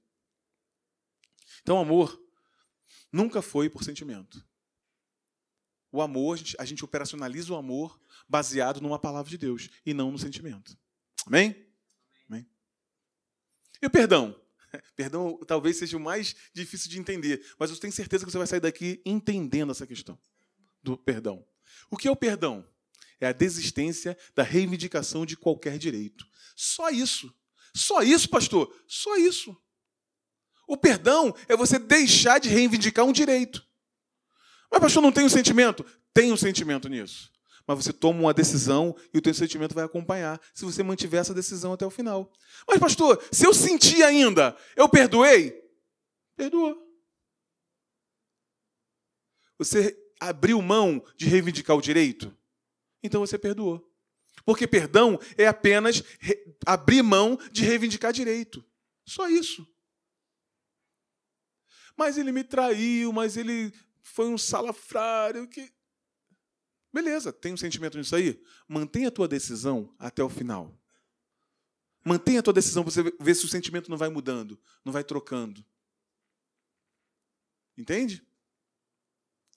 [1.62, 2.26] Então, amor
[3.16, 4.44] Nunca foi por sentimento.
[5.90, 7.98] O amor, a gente, a gente operacionaliza o amor
[8.28, 10.76] baseado numa palavra de Deus e não no sentimento.
[11.24, 11.66] Amém?
[12.28, 12.46] Amém?
[13.80, 14.38] E o perdão?
[14.94, 18.46] Perdão talvez seja o mais difícil de entender, mas eu tenho certeza que você vai
[18.46, 20.18] sair daqui entendendo essa questão
[20.82, 21.46] do perdão.
[21.90, 22.68] O que é o perdão?
[23.20, 26.26] É a desistência da reivindicação de qualquer direito.
[26.54, 27.34] Só isso.
[27.74, 28.74] Só isso, pastor.
[28.86, 29.56] Só isso.
[30.66, 33.64] O perdão é você deixar de reivindicar um direito.
[34.70, 35.84] Mas, pastor, não tem um sentimento?
[36.12, 37.30] Tem um sentimento nisso.
[37.66, 41.34] Mas você toma uma decisão e o teu sentimento vai acompanhar se você mantiver essa
[41.34, 42.32] decisão até o final.
[42.66, 45.60] Mas, pastor, se eu sentir ainda, eu perdoei?
[46.36, 46.76] Perdoa.
[49.58, 52.36] Você abriu mão de reivindicar o direito?
[53.06, 53.92] Então você perdoou.
[54.44, 56.02] Porque perdão é apenas
[56.66, 58.64] abrir mão de reivindicar direito.
[59.04, 59.66] Só isso.
[61.96, 65.72] Mas ele me traiu, mas ele foi um salafrário que.
[66.92, 68.42] Beleza, tem um sentimento nisso aí?
[68.68, 70.78] Mantenha a tua decisão até o final.
[72.04, 75.02] Mantenha a tua decisão para você ver se o sentimento não vai mudando, não vai
[75.02, 75.64] trocando.
[77.76, 78.24] Entende?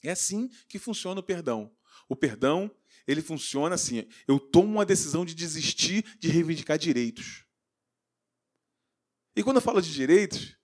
[0.01, 1.75] É assim que funciona o perdão.
[2.07, 2.71] O perdão,
[3.09, 7.43] ele funciona assim: eu tomo uma decisão de desistir de reivindicar direitos.
[9.35, 10.55] E quando eu falo de direitos,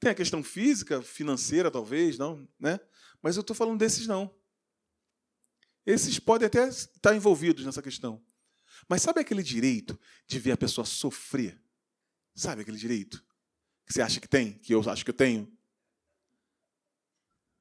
[0.00, 2.80] tem a questão física, financeira, talvez, não, né?
[3.20, 4.34] Mas eu estou falando desses não.
[5.84, 8.24] Esses podem até estar envolvidos nessa questão.
[8.88, 11.60] Mas sabe aquele direito de ver a pessoa sofrer?
[12.34, 13.22] Sabe aquele direito
[13.84, 15.50] que você acha que tem, que eu acho que eu tenho?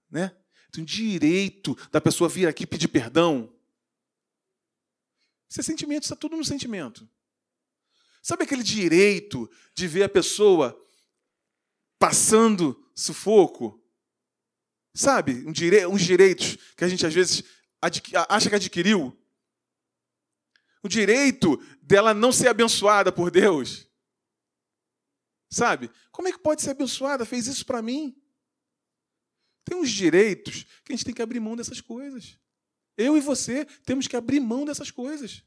[0.09, 0.37] Né?
[0.71, 3.56] Tem direito da pessoa vir aqui pedir perdão.
[5.49, 7.09] Isso é sentimento, está tudo no sentimento.
[8.21, 10.77] Sabe aquele direito de ver a pessoa
[11.97, 13.81] passando sufoco.
[14.93, 15.45] Sabe?
[15.47, 15.85] Um dire...
[15.87, 17.43] Uns direitos que a gente às vezes
[18.29, 19.17] acha que adquiriu.
[20.83, 23.87] O direito dela não ser abençoada por Deus.
[25.49, 25.89] Sabe?
[26.11, 27.25] Como é que pode ser abençoada?
[27.25, 28.21] Fez isso para mim.
[29.63, 32.37] Tem uns direitos que a gente tem que abrir mão dessas coisas.
[32.97, 35.43] Eu e você temos que abrir mão dessas coisas.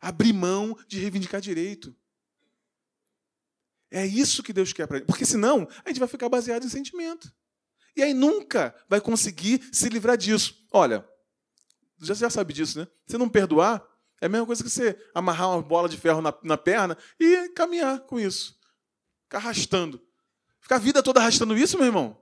[0.00, 1.94] Abrir mão de reivindicar direito.
[3.90, 5.06] É isso que Deus quer para gente.
[5.06, 7.32] Porque senão a gente vai ficar baseado em sentimento.
[7.96, 10.66] E aí nunca vai conseguir se livrar disso.
[10.70, 11.06] Olha,
[12.00, 12.88] já, já sabe disso, né?
[13.06, 13.84] Se não perdoar,
[14.20, 17.48] É a mesma coisa que você amarrar uma bola de ferro na, na perna e
[17.50, 18.58] caminhar com isso.
[19.22, 20.04] Ficar arrastando.
[20.60, 22.20] Ficar a vida toda arrastando isso, meu irmão?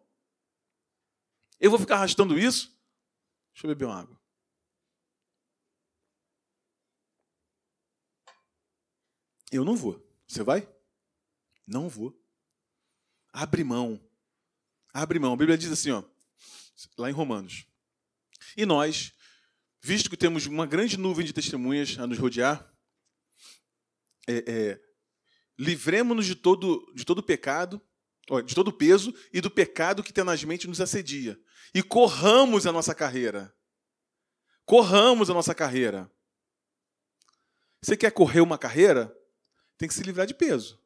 [1.59, 2.76] Eu vou ficar arrastando isso?
[3.57, 4.21] Deixa eu beber uma água.
[9.51, 10.07] Eu não vou.
[10.29, 10.69] Você vai?
[11.67, 12.15] Não vou.
[13.33, 13.99] Abre mão.
[14.93, 15.33] Abre mão.
[15.33, 16.05] A Bíblia diz assim, ó,
[16.99, 17.67] lá em Romanos.
[18.55, 19.15] E nós,
[19.81, 22.71] visto que temos uma grande nuvem de testemunhas a nos rodear,
[24.29, 24.81] é, é,
[25.59, 27.81] livremos-nos de todo, de todo pecado,
[28.45, 31.39] de todo peso e do pecado que tenazmente nos assedia.
[31.75, 33.55] E corramos a nossa carreira.
[34.65, 36.11] Corramos a nossa carreira.
[37.83, 39.15] Você quer correr uma carreira?
[39.79, 40.81] Tem que se livrar de peso.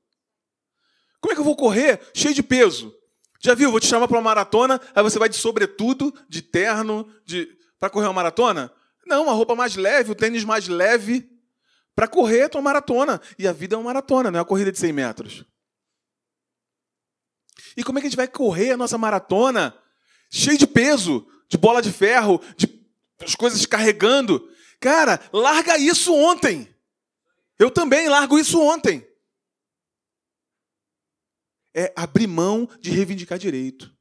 [1.21, 2.95] Como é que eu vou correr cheio de peso?
[3.41, 3.71] Já viu?
[3.71, 7.49] Vou te chamar para uma maratona, aí você vai de sobretudo, de terno, de
[7.79, 8.71] para correr uma maratona?
[9.07, 11.27] Não, uma roupa mais leve, o tênis mais leve
[11.95, 13.21] para correr a tua maratona.
[13.39, 15.45] E a vida é uma maratona, não é uma corrida de 100 metros.
[17.77, 19.77] E como é que a gente vai correr a nossa maratona
[20.31, 22.69] cheio de peso, de bola de ferro, de
[23.21, 24.49] as coisas carregando?
[24.81, 26.69] Cara, larga isso ontem.
[27.59, 29.07] Eu também largo isso ontem.
[31.75, 33.95] É abrir mão de reivindicar direito.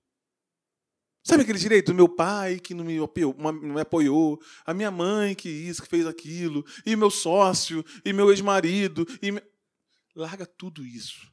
[1.24, 4.90] Sabe aquele direito do meu pai que não me, apoiou, não me apoiou, a minha
[4.90, 9.06] mãe que isso, que fez aquilo, e meu sócio, e meu ex-marido.
[9.22, 9.32] E.
[10.16, 11.32] Larga tudo isso.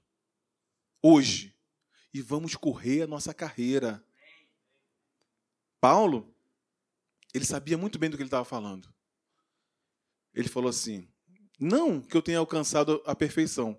[1.02, 1.55] Hoje.
[2.16, 4.02] E vamos correr a nossa carreira.
[5.78, 6.34] Paulo,
[7.34, 8.88] ele sabia muito bem do que ele estava falando.
[10.32, 11.06] Ele falou assim:
[11.60, 13.78] não que eu tenha alcançado a perfeição,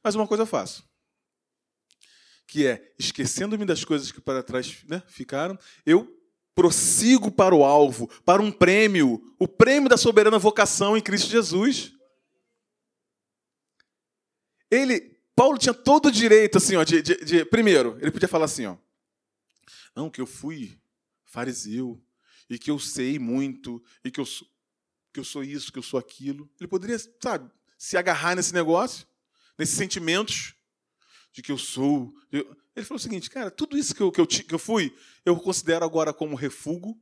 [0.00, 0.88] mas uma coisa eu faço.
[2.46, 6.06] Que é, esquecendo-me das coisas que para trás né, ficaram, eu
[6.54, 11.92] prossigo para o alvo, para um prêmio, o prêmio da soberana vocação em Cristo Jesus.
[14.70, 15.11] Ele,
[15.42, 18.64] Paulo tinha todo o direito, assim, ó, de, de, de, primeiro, ele podia falar assim,
[18.64, 18.76] ó,
[19.92, 20.78] não, que eu fui
[21.24, 22.00] fariseu
[22.48, 24.46] e que eu sei muito e que eu sou
[25.12, 26.48] que eu sou isso, que eu sou aquilo.
[26.60, 29.04] Ele poderia, sabe, se agarrar nesse negócio,
[29.58, 30.54] nesses sentimentos
[31.32, 32.14] de que eu sou.
[32.30, 35.36] Ele falou o seguinte, cara, tudo isso que eu, que eu, que eu fui, eu
[35.36, 36.96] considero agora como refúgio.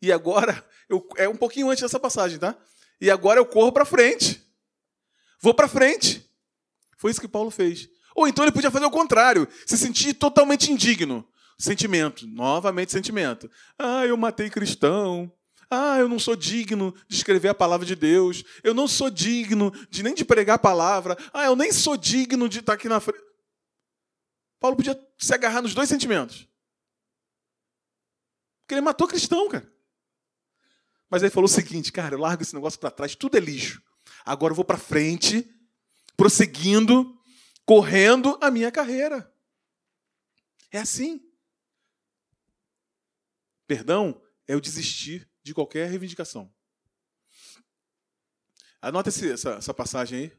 [0.00, 2.58] E agora, eu, é um pouquinho antes dessa passagem, tá?
[2.98, 4.42] E agora eu corro para frente.
[5.42, 6.31] Vou para frente.
[7.02, 7.88] Foi isso que Paulo fez.
[8.14, 11.28] Ou então ele podia fazer o contrário, se sentir totalmente indigno.
[11.58, 13.50] Sentimento, novamente sentimento.
[13.76, 15.28] Ah, eu matei cristão.
[15.68, 18.44] Ah, eu não sou digno de escrever a palavra de Deus.
[18.62, 21.18] Eu não sou digno de nem de pregar a palavra.
[21.32, 23.24] Ah, eu nem sou digno de estar aqui na frente.
[24.60, 26.46] Paulo podia se agarrar nos dois sentimentos.
[28.60, 29.68] Porque ele matou cristão, cara.
[31.10, 33.82] Mas aí falou o seguinte, cara, eu largo esse negócio para trás, tudo é lixo.
[34.24, 35.52] Agora eu vou para frente,
[36.22, 37.20] prosseguindo,
[37.66, 39.28] correndo a minha carreira.
[40.70, 41.20] É assim.
[43.66, 46.54] Perdão é o desistir de qualquer reivindicação.
[48.80, 50.32] Anota essa, essa passagem aí.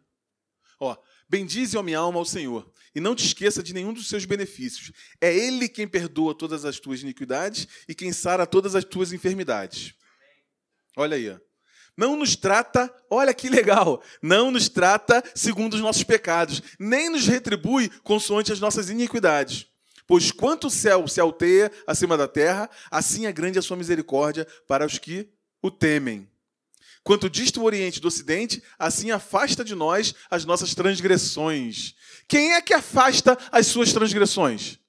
[0.79, 0.95] Ó,
[1.27, 4.93] Bendize, ó minha alma, ao Senhor, e não te esqueça de nenhum dos seus benefícios.
[5.19, 9.93] É Ele quem perdoa todas as tuas iniquidades e quem sara todas as tuas enfermidades.
[10.95, 11.29] Olha aí.
[11.29, 11.52] Ó.
[11.95, 17.27] Não nos trata, olha que legal, não nos trata segundo os nossos pecados, nem nos
[17.27, 19.67] retribui consoante as nossas iniquidades.
[20.07, 24.47] Pois quanto o céu se alteia acima da terra, assim é grande a sua misericórdia
[24.67, 25.29] para os que
[25.61, 26.29] o temem.
[27.03, 31.95] Quanto dista o Oriente do Ocidente, assim afasta de nós as nossas transgressões.
[32.27, 34.79] Quem é que afasta as suas transgressões?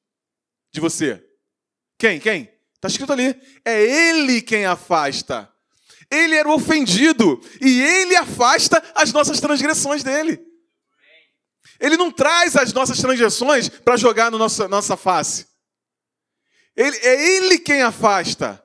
[0.72, 1.24] De você.
[1.98, 2.20] Quem?
[2.20, 2.50] Quem?
[2.74, 3.34] Está escrito ali.
[3.64, 5.52] É Ele quem afasta.
[6.14, 10.40] Ele era ofendido e Ele afasta as nossas transgressões dele.
[11.80, 15.46] Ele não traz as nossas transgressões para jogar na nossa, nossa face.
[16.76, 18.64] Ele, é Ele quem afasta.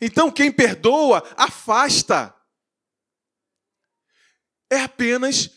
[0.00, 2.34] Então, quem perdoa, afasta.
[4.70, 5.50] É apenas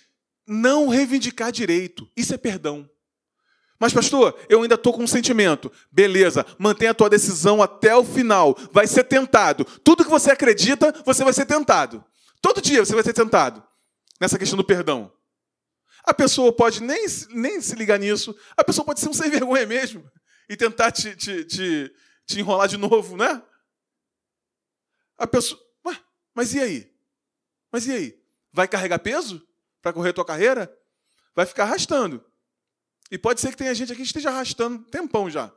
[0.45, 2.09] não reivindicar direito.
[2.15, 2.89] Isso é perdão.
[3.79, 5.71] Mas, pastor, eu ainda estou com um sentimento.
[5.91, 8.57] Beleza, mantenha a tua decisão até o final.
[8.71, 9.65] Vai ser tentado.
[9.83, 12.03] Tudo que você acredita, você vai ser tentado.
[12.41, 13.63] Todo dia você vai ser tentado.
[14.19, 15.11] Nessa questão do perdão.
[16.03, 18.35] A pessoa pode nem, nem se ligar nisso.
[18.55, 20.09] A pessoa pode ser um sem vergonha mesmo
[20.49, 21.93] e tentar te, te, te,
[22.25, 23.43] te enrolar de novo, né?
[25.17, 25.61] A pessoa.
[25.85, 25.99] Ué,
[26.33, 26.93] mas e aí?
[27.71, 28.19] Mas e aí?
[28.51, 29.45] Vai carregar peso
[29.81, 30.73] para correr a tua carreira?
[31.35, 32.23] Vai ficar arrastando.
[33.09, 35.53] E pode ser que tenha gente aqui que esteja arrastando tempão já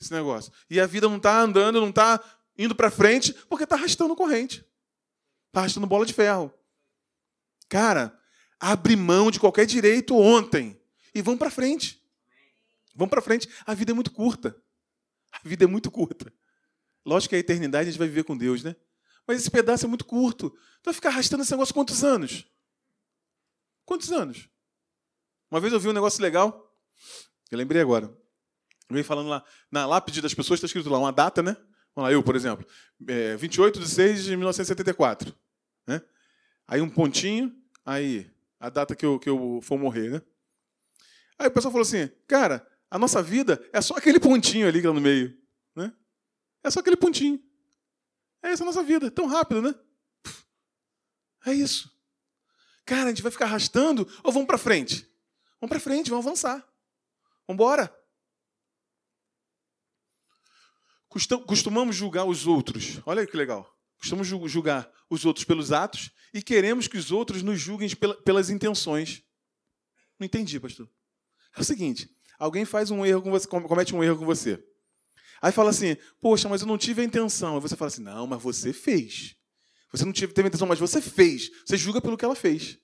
[0.00, 0.52] esse negócio.
[0.68, 2.22] E a vida não está andando, não está
[2.56, 4.64] indo para frente, porque está arrastando corrente.
[5.48, 6.52] Está arrastando bola de ferro.
[7.68, 8.18] Cara,
[8.58, 10.80] abre mão de qualquer direito ontem
[11.14, 12.02] e vamos para frente.
[12.94, 13.48] Vamos para frente.
[13.66, 14.56] A vida é muito curta.
[15.32, 16.32] A vida é muito curta.
[17.04, 18.74] Lógico que a eternidade a gente vai viver com Deus, né?
[19.26, 20.50] Mas esse pedaço é muito curto.
[20.50, 22.46] Tu vai ficar arrastando esse negócio quantos anos?
[23.84, 24.48] Quantos anos?
[25.50, 26.63] Uma vez eu vi um negócio legal.
[27.50, 28.06] Eu lembrei agora.
[28.06, 31.56] Eu venho falando lá, na lápide das pessoas está escrito lá uma data, né?
[31.94, 32.66] Vamos lá, eu, por exemplo.
[33.06, 35.34] É, 28 de 6 de 1974.
[35.86, 36.02] Né?
[36.66, 40.22] Aí um pontinho, aí a data que eu, que eu for morrer, né?
[41.38, 44.92] Aí o pessoal falou assim, cara, a nossa vida é só aquele pontinho ali tá
[44.92, 45.36] no meio.
[45.74, 45.92] Né?
[46.62, 47.42] É só aquele pontinho.
[48.42, 49.10] É essa a nossa vida.
[49.10, 49.74] Tão rápido, né?
[51.46, 51.90] É isso.
[52.84, 55.10] Cara, a gente vai ficar arrastando ou vamos para frente?
[55.60, 56.66] Vamos para frente, vamos avançar.
[57.46, 57.94] Vamos embora.
[61.46, 63.00] Costumamos julgar os outros.
[63.06, 63.72] Olha que legal.
[63.98, 67.88] Costumamos julgar os outros pelos atos e queremos que os outros nos julguem
[68.24, 69.22] pelas intenções.
[70.18, 70.90] Não entendi, pastor.
[71.56, 74.62] É o seguinte: alguém faz um erro com você, comete um erro com você.
[75.40, 77.54] Aí fala assim: Poxa, mas eu não tive a intenção.
[77.54, 79.36] Aí você fala assim: Não, mas você fez.
[79.92, 81.50] Você não teve a intenção, mas você fez.
[81.64, 82.78] Você julga pelo que ela fez.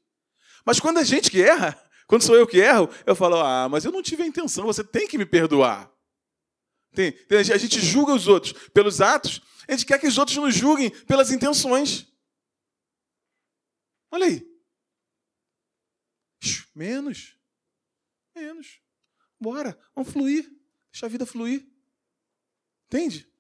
[0.65, 1.77] Mas quando a gente que erra,
[2.11, 4.67] quando sou eu que erro, eu falo: Ah, mas eu não tive a intenção.
[4.67, 5.89] Você tem que me perdoar.
[6.93, 10.53] Tem, a gente julga os outros pelos atos, a gente quer que os outros nos
[10.53, 12.13] julguem pelas intenções.
[14.11, 14.45] Olha aí.
[16.75, 17.37] Menos.
[18.35, 18.81] Menos.
[19.41, 20.51] Bora, vamos fluir.
[20.91, 21.65] Deixa a vida fluir.
[22.87, 23.31] Entende?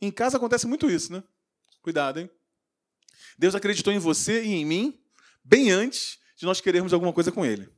[0.00, 1.22] Em casa acontece muito isso, né?
[1.82, 2.30] Cuidado, hein?
[3.36, 5.03] Deus acreditou em você e em mim
[5.44, 7.68] bem antes de nós querermos alguma coisa com Ele.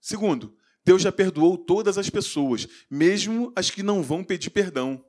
[0.00, 5.04] Segundo, Deus já perdoou todas as pessoas, mesmo as que não vão pedir perdão.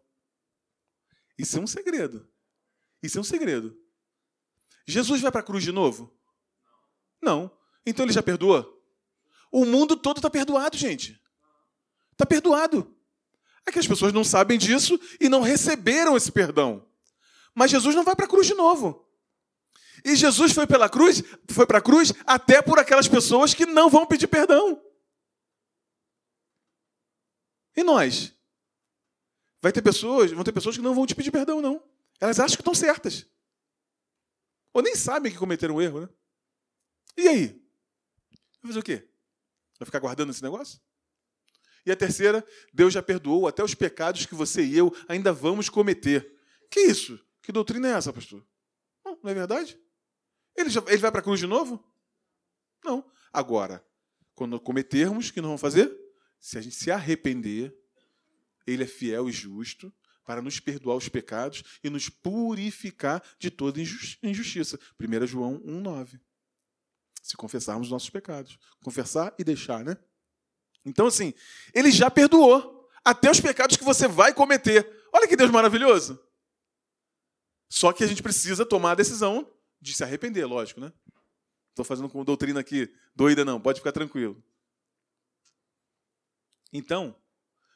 [1.38, 2.28] Isso é um segredo.
[3.01, 3.78] Isso é um segredo.
[4.88, 6.18] Jesus vai para a cruz de novo?
[7.22, 7.51] Não.
[7.86, 8.74] Então ele já perdoou?
[9.51, 11.22] O mundo todo está perdoado, gente.
[12.12, 12.95] Está perdoado.
[13.66, 16.88] É que as pessoas não sabem disso e não receberam esse perdão.
[17.53, 19.07] Mas Jesus não vai para a cruz de novo.
[20.04, 23.89] E Jesus foi pela cruz, foi para a cruz até por aquelas pessoas que não
[23.89, 24.82] vão pedir perdão.
[27.76, 28.34] E nós?
[29.62, 31.84] Vai ter pessoas, vão ter pessoas que não vão te pedir perdão, não.
[32.20, 33.26] Elas acham que estão certas.
[34.74, 36.10] Ou nem sabem que cometeram um erro, né?
[37.16, 37.48] E aí?
[38.62, 39.08] Vai fazer o quê?
[39.80, 40.80] Vai ficar guardando esse negócio?
[41.86, 45.70] E a terceira, Deus já perdoou até os pecados que você e eu ainda vamos
[45.70, 46.38] cometer.
[46.70, 47.20] Que isso?
[47.41, 48.45] Que doutrina é essa, pastor?
[49.06, 49.80] Não, não é verdade?
[50.58, 51.84] Ele, já, ele vai para a cruz de novo?
[52.84, 53.05] Não.
[53.32, 53.86] Agora,
[54.34, 55.95] quando cometermos, o que nós vamos fazer?
[56.39, 57.76] Se a gente se arrepender,
[58.66, 59.93] ele é fiel e justo
[60.26, 64.80] para nos perdoar os pecados e nos purificar de toda injustiça.
[64.99, 66.20] 1 João 1,9.
[67.22, 68.58] Se confessarmos os nossos pecados.
[68.84, 69.95] Confessar e deixar, né?
[70.84, 71.34] Então, assim,
[71.74, 75.08] ele já perdoou até os pecados que você vai cometer.
[75.14, 76.22] Olha que Deus maravilhoso.
[77.70, 79.49] Só que a gente precisa tomar a decisão
[79.80, 80.92] de se arrepender, lógico, né?
[81.70, 84.44] Estou fazendo com doutrina aqui doida, não, pode ficar tranquilo.
[86.74, 87.16] Então,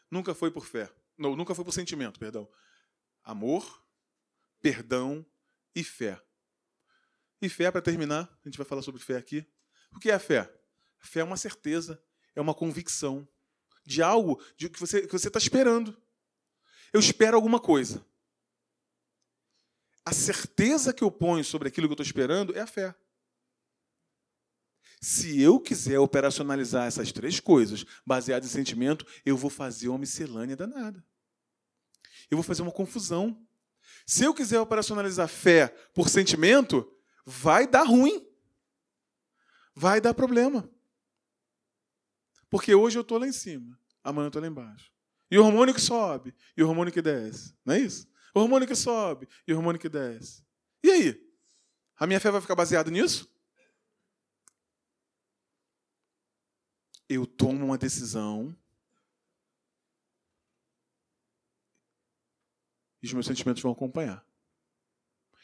[0.10, 0.92] nunca foi por fé.
[1.18, 2.50] Não, nunca foi por sentimento, perdão.
[3.24, 3.84] Amor,
[4.62, 5.26] perdão
[5.76, 6.22] e fé.
[7.42, 9.46] E fé, para terminar, a gente vai falar sobre fé aqui.
[9.92, 10.52] O que é a fé?
[11.00, 12.04] A fé é uma certeza,
[12.36, 13.28] é uma convicção
[13.86, 16.00] de algo de que você que você está esperando.
[16.94, 18.06] Eu espero alguma coisa.
[20.06, 22.96] A certeza que eu ponho sobre aquilo que eu estou esperando é a fé.
[25.00, 30.56] Se eu quiser operacionalizar essas três coisas, baseadas em sentimento, eu vou fazer uma miscelânea
[30.56, 31.04] danada.
[32.30, 33.46] Eu vou fazer uma confusão.
[34.06, 36.88] Se eu quiser operacionalizar fé por sentimento,
[37.26, 38.28] vai dar ruim.
[39.74, 40.70] Vai dar problema.
[42.50, 44.92] Porque hoje eu estou lá em cima, amanhã eu estou lá embaixo.
[45.32, 47.56] E o hormônio que sobe, e o hormônio que desce.
[47.66, 48.11] Não é isso?
[48.34, 50.44] O hormônio que sobe, e o hormônio que desce.
[50.84, 51.32] E aí?
[51.98, 53.32] A minha fé vai ficar baseada nisso?
[57.14, 58.56] eu tomo uma decisão
[63.04, 64.26] e os meus sentimentos vão acompanhar.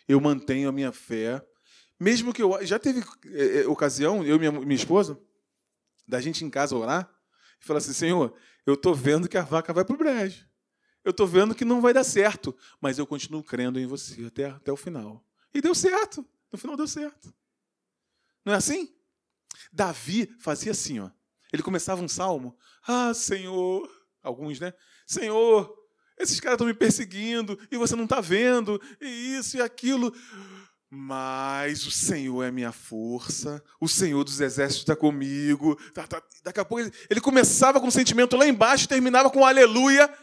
[0.07, 1.45] Eu mantenho a minha fé,
[1.99, 5.19] mesmo que eu já teve é, é, ocasião, eu e minha, minha esposa,
[6.07, 7.13] da gente em casa orar
[7.61, 10.46] e falar assim, Senhor, eu estou vendo que a vaca vai para o brejo.
[11.07, 14.47] Eu estou vendo que não vai dar certo, mas eu continuo crendo em você até,
[14.47, 15.23] até o final.
[15.53, 16.27] E deu certo.
[16.51, 17.33] No final deu certo.
[18.43, 18.93] Não é assim?
[19.71, 21.09] Davi fazia assim, ó.
[21.53, 22.57] Ele começava um salmo.
[22.85, 23.89] Ah, Senhor.
[24.21, 24.73] Alguns, né?
[25.05, 25.73] Senhor,
[26.19, 30.13] esses caras estão me perseguindo e você não está vendo, e isso e aquilo.
[30.89, 35.79] Mas o Senhor é minha força, o Senhor dos exércitos está comigo.
[35.93, 36.21] Tá, tá.
[36.43, 40.13] Daqui a pouco ele, ele começava com um sentimento lá embaixo e terminava com aleluia,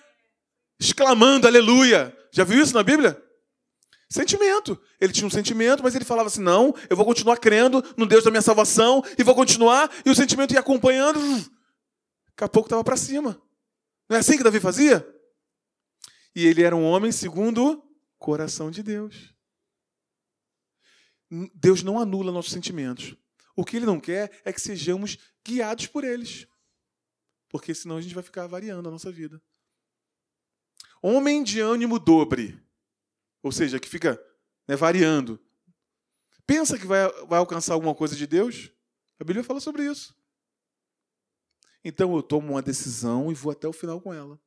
[0.79, 2.17] exclamando aleluia.
[2.33, 3.21] Já viu isso na Bíblia?
[4.11, 4.81] Sentimento.
[5.01, 8.23] Ele tinha um sentimento, mas ele falava assim: não, eu vou continuar crendo no Deus
[8.23, 9.91] da minha salvação e vou continuar.
[10.05, 11.19] E o sentimento ia acompanhando.
[12.29, 13.41] Daqui a pouco estava para cima.
[14.09, 15.07] Não é assim que Davi fazia?
[16.35, 17.83] E ele era um homem segundo o
[18.19, 19.35] coração de Deus.
[21.55, 23.17] Deus não anula nossos sentimentos.
[23.57, 26.47] O que ele não quer é que sejamos guiados por eles.
[27.49, 29.41] Porque senão a gente vai ficar variando a nossa vida.
[31.07, 32.59] Homem de ânimo dobre.
[33.43, 34.21] Ou seja, que fica
[34.67, 35.39] né, variando.
[36.47, 38.71] Pensa que vai, vai alcançar alguma coisa de Deus?
[39.19, 40.17] A Bíblia fala sobre isso.
[41.85, 44.41] Então eu tomo uma decisão e vou até o final com ela.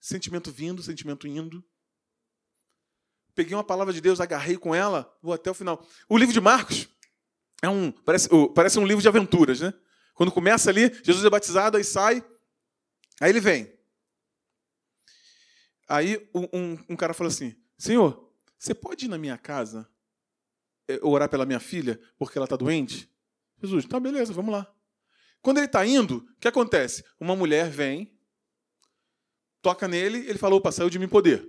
[0.00, 1.64] Sentimento vindo, sentimento indo
[3.34, 5.84] peguei uma palavra de Deus, agarrei com ela, vou até o final.
[6.08, 6.88] O livro de Marcos
[7.60, 9.74] é um parece, parece um livro de aventuras, né?
[10.14, 12.24] Quando começa ali, Jesus é batizado, aí sai,
[13.20, 13.73] aí ele vem.
[15.88, 19.88] Aí um, um cara fala assim: Senhor, você pode ir na minha casa
[20.88, 23.10] eh, orar pela minha filha porque ela está doente?
[23.62, 24.72] Jesus, tá beleza, vamos lá.
[25.42, 27.04] Quando ele está indo, o que acontece?
[27.20, 28.18] Uma mulher vem,
[29.60, 31.46] toca nele, ele falou: opa, saiu de mim poder.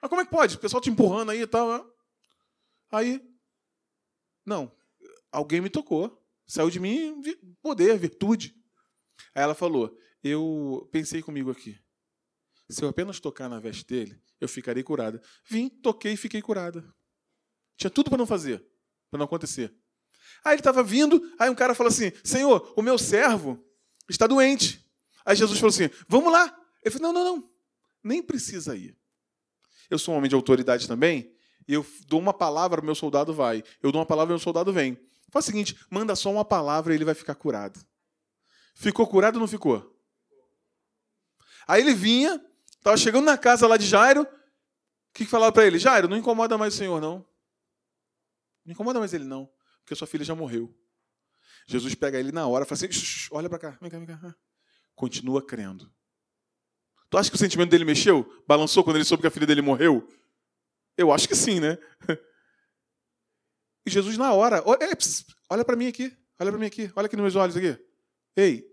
[0.00, 0.56] Mas como é que pode?
[0.56, 1.68] O pessoal te empurrando aí e tal.
[1.68, 1.84] Né?
[2.92, 3.20] Aí,
[4.44, 4.70] não,
[5.32, 6.20] alguém me tocou.
[6.46, 7.22] Saiu de mim
[7.62, 8.54] poder, virtude.
[9.34, 11.80] Aí ela falou: Eu pensei comigo aqui.
[12.68, 15.20] Se eu apenas tocar na veste dele, eu ficarei curada.
[15.48, 16.84] Vim, toquei e fiquei curada.
[17.76, 18.64] Tinha tudo para não fazer,
[19.10, 19.74] para não acontecer.
[20.44, 23.62] Aí ele estava vindo, aí um cara falou assim: Senhor, o meu servo
[24.08, 24.84] está doente.
[25.24, 26.54] Aí Jesus falou assim: Vamos lá.
[26.82, 27.50] Ele falou: Não, não, não,
[28.02, 28.96] nem precisa ir.
[29.90, 31.34] Eu sou um homem de autoridade também,
[31.68, 33.62] e eu dou uma palavra, o meu soldado vai.
[33.82, 34.98] Eu dou uma palavra, o meu soldado vem.
[35.30, 37.80] Faz o seguinte, manda só uma palavra e ele vai ficar curado.
[38.74, 39.94] Ficou curado ou não ficou?
[41.66, 42.44] Aí ele vinha,
[42.84, 44.26] estava chegando na casa lá de Jairo, o
[45.14, 45.78] que, que falava para ele?
[45.78, 47.26] Jairo, não incomoda mais o Senhor, não.
[48.62, 50.74] Não incomoda mais ele, não, porque sua filha já morreu.
[51.66, 54.36] Jesus pega ele na hora e fala assim: olha para cá, vem cá, vem cá.
[54.94, 55.90] Continua crendo.
[57.08, 58.30] Tu acha que o sentimento dele mexeu?
[58.46, 60.06] Balançou quando ele soube que a filha dele morreu?
[60.96, 61.78] Eu acho que sim, né?
[63.86, 67.22] E Jesus, na hora, olha para mim aqui, olha para mim aqui, olha aqui nos
[67.22, 67.78] meus olhos aqui.
[68.34, 68.66] Ei,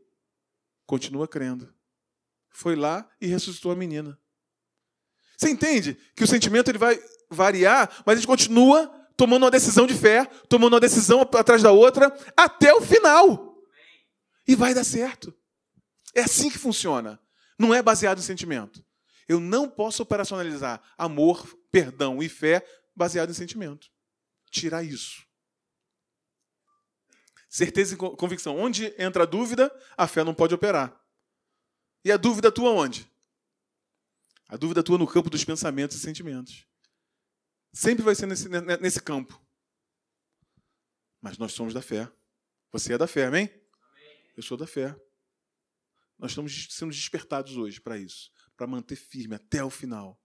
[0.86, 1.74] continua crendo.
[2.52, 4.20] Foi lá e ressuscitou a menina.
[5.38, 8.88] Você entende que o sentimento ele vai variar, mas a gente continua
[9.18, 13.58] tomando uma decisão de fé, tomando uma decisão atrás da outra, até o final.
[14.48, 15.34] E vai dar certo.
[16.14, 17.20] É assim que funciona.
[17.58, 18.84] Não é baseado em sentimento.
[19.28, 23.88] Eu não posso operacionalizar amor, perdão e fé baseado em sentimento.
[24.52, 25.24] Tirar isso.
[27.50, 28.58] Certeza e convicção.
[28.58, 31.01] Onde entra a dúvida, a fé não pode operar.
[32.04, 33.10] E a dúvida atua onde?
[34.48, 36.66] A dúvida atua no campo dos pensamentos e sentimentos.
[37.74, 39.42] Sempre vai ser nesse, nesse campo.
[41.22, 42.12] Mas nós somos da fé.
[42.72, 43.46] Você é da fé, amém?
[43.46, 44.32] amém.
[44.36, 44.96] Eu sou da fé.
[46.18, 50.20] Nós estamos sendo despertados hoje para isso, para manter firme até o final.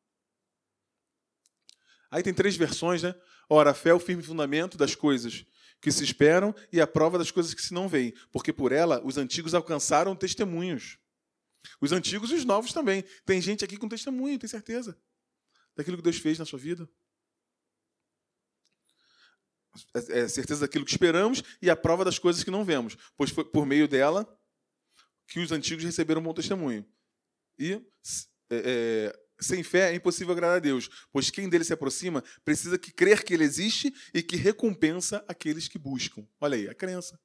[2.11, 3.15] Aí tem três versões, né?
[3.49, 5.45] Ora, a fé é o firme fundamento das coisas
[5.81, 9.01] que se esperam e a prova das coisas que se não veem, porque por ela
[9.05, 10.99] os antigos alcançaram testemunhos.
[11.81, 13.05] Os antigos e os novos também.
[13.25, 14.99] Tem gente aqui com testemunho, tem certeza,
[15.77, 16.89] daquilo que Deus fez na sua vida.
[19.95, 23.31] É, é certeza daquilo que esperamos e a prova das coisas que não vemos, pois
[23.31, 24.27] foi por meio dela
[25.29, 26.87] que os antigos receberam um bom testemunho.
[27.59, 27.81] E é,
[28.51, 32.93] é, sem fé é impossível agradar a Deus, pois quem dele se aproxima precisa que
[32.93, 36.27] crer que ele existe e que recompensa aqueles que buscam.
[36.41, 37.19] Olha aí, a crença.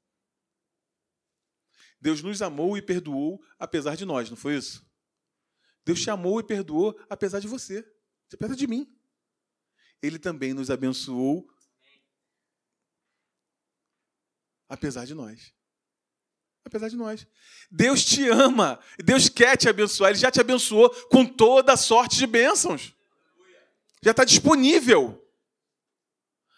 [2.01, 4.85] Deus nos amou e perdoou apesar de nós, não foi isso?
[5.85, 7.85] Deus te amou e perdoou apesar de você,
[8.33, 8.91] apesar de mim.
[10.01, 11.47] Ele também nos abençoou
[14.67, 15.53] apesar de nós
[16.63, 17.27] apesar de nós.
[17.69, 22.27] Deus te ama, Deus quer te abençoar, Ele já te abençoou com toda sorte de
[22.27, 22.95] bênçãos.
[24.03, 25.17] Já está disponível.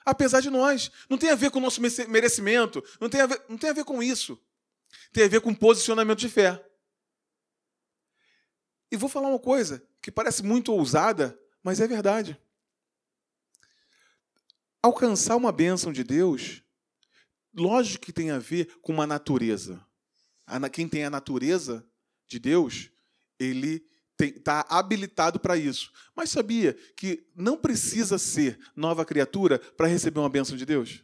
[0.06, 0.92] Apesar de nós.
[1.10, 3.74] Não tem a ver com o nosso merecimento, não tem, a ver, não tem a
[3.74, 4.40] ver com isso.
[5.12, 6.64] Tem a ver com posicionamento de fé.
[8.92, 12.40] E vou falar uma coisa que parece muito ousada, mas é verdade.
[14.82, 16.62] Alcançar uma bênção de Deus,
[17.54, 19.86] lógico que tem a ver com uma natureza
[20.72, 21.88] quem tem a natureza
[22.28, 22.90] de Deus,
[23.40, 23.86] ele
[24.20, 25.92] está habilitado para isso.
[26.16, 31.04] Mas sabia que não precisa ser nova criatura para receber uma bênção de Deus?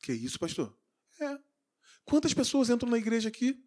[0.00, 0.76] Que isso, pastor?
[2.04, 3.62] Quantas pessoas entram na igreja aqui,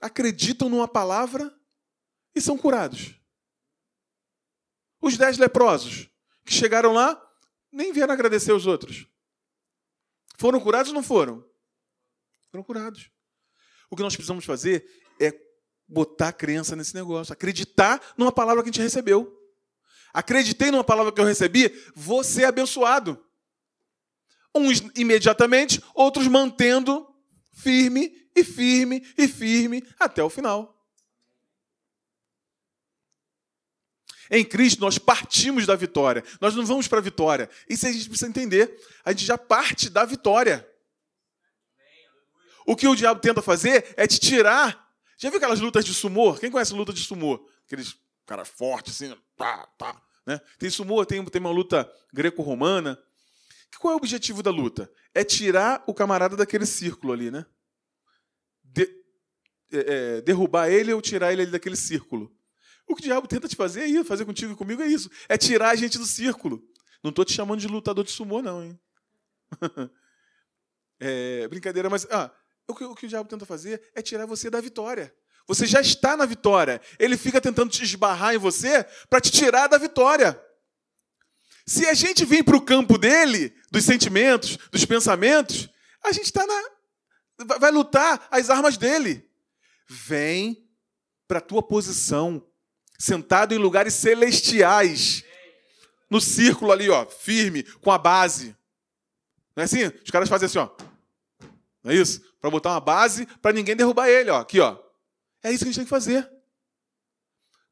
[0.00, 1.54] acreditam numa palavra
[2.34, 3.14] e são curados?
[5.00, 6.08] Os dez leprosos
[6.44, 7.20] que chegaram lá
[7.70, 9.06] nem vieram agradecer os outros.
[10.36, 11.44] Foram curados ou não foram?
[12.50, 13.10] Foram curados.
[13.90, 14.84] O que nós precisamos fazer
[15.20, 15.32] é
[15.86, 19.38] botar crença nesse negócio, acreditar numa palavra que a gente recebeu.
[20.12, 23.24] Acreditei numa palavra que eu recebi, vou ser abençoado.
[24.54, 27.11] Uns imediatamente, outros mantendo
[27.52, 30.82] firme e firme e firme até o final.
[34.30, 36.24] Em Cristo, nós partimos da vitória.
[36.40, 37.50] Nós não vamos para a vitória.
[37.68, 38.74] Isso a gente precisa entender.
[39.04, 40.66] A gente já parte da vitória.
[42.64, 44.90] O que o diabo tenta fazer é te tirar.
[45.18, 46.34] Já viu aquelas lutas de sumô?
[46.34, 47.46] Quem conhece luta de sumô?
[47.66, 47.94] Aqueles
[48.24, 50.00] caras fortes, assim, tá, tá.
[50.24, 50.40] Né?
[50.58, 52.98] Tem sumô, tem, tem uma luta greco-romana.
[53.78, 54.90] Qual é o objetivo da luta?
[55.14, 57.46] É tirar o camarada daquele círculo ali, né?
[58.62, 58.82] De,
[59.72, 62.34] é, é, derrubar ele ou tirar ele daquele círculo.
[62.86, 65.10] O que o diabo tenta te fazer é isso, fazer contigo e comigo é isso.
[65.28, 66.62] É tirar a gente do círculo.
[67.02, 68.78] Não estou te chamando de lutador de sumô, não, hein?
[71.00, 72.30] é, brincadeira, mas ah,
[72.68, 75.14] o, que, o que o diabo tenta fazer é tirar você da vitória.
[75.46, 76.80] Você já está na vitória.
[76.98, 80.40] Ele fica tentando te esbarrar em você para te tirar da vitória.
[81.66, 85.68] Se a gente vir para o campo dele, dos sentimentos, dos pensamentos,
[86.02, 87.58] a gente está na.
[87.58, 89.28] Vai lutar as armas dele.
[89.88, 90.68] Vem
[91.26, 92.44] para a tua posição
[92.98, 95.24] sentado em lugares celestiais.
[96.10, 98.54] No círculo ali, ó, firme, com a base.
[99.56, 99.84] Não é assim?
[99.86, 100.68] Os caras fazem assim, ó.
[101.82, 102.20] Não é isso?
[102.40, 104.40] Para botar uma base para ninguém derrubar ele, ó.
[104.40, 104.78] Aqui, ó.
[105.42, 106.30] É isso que a gente tem que fazer.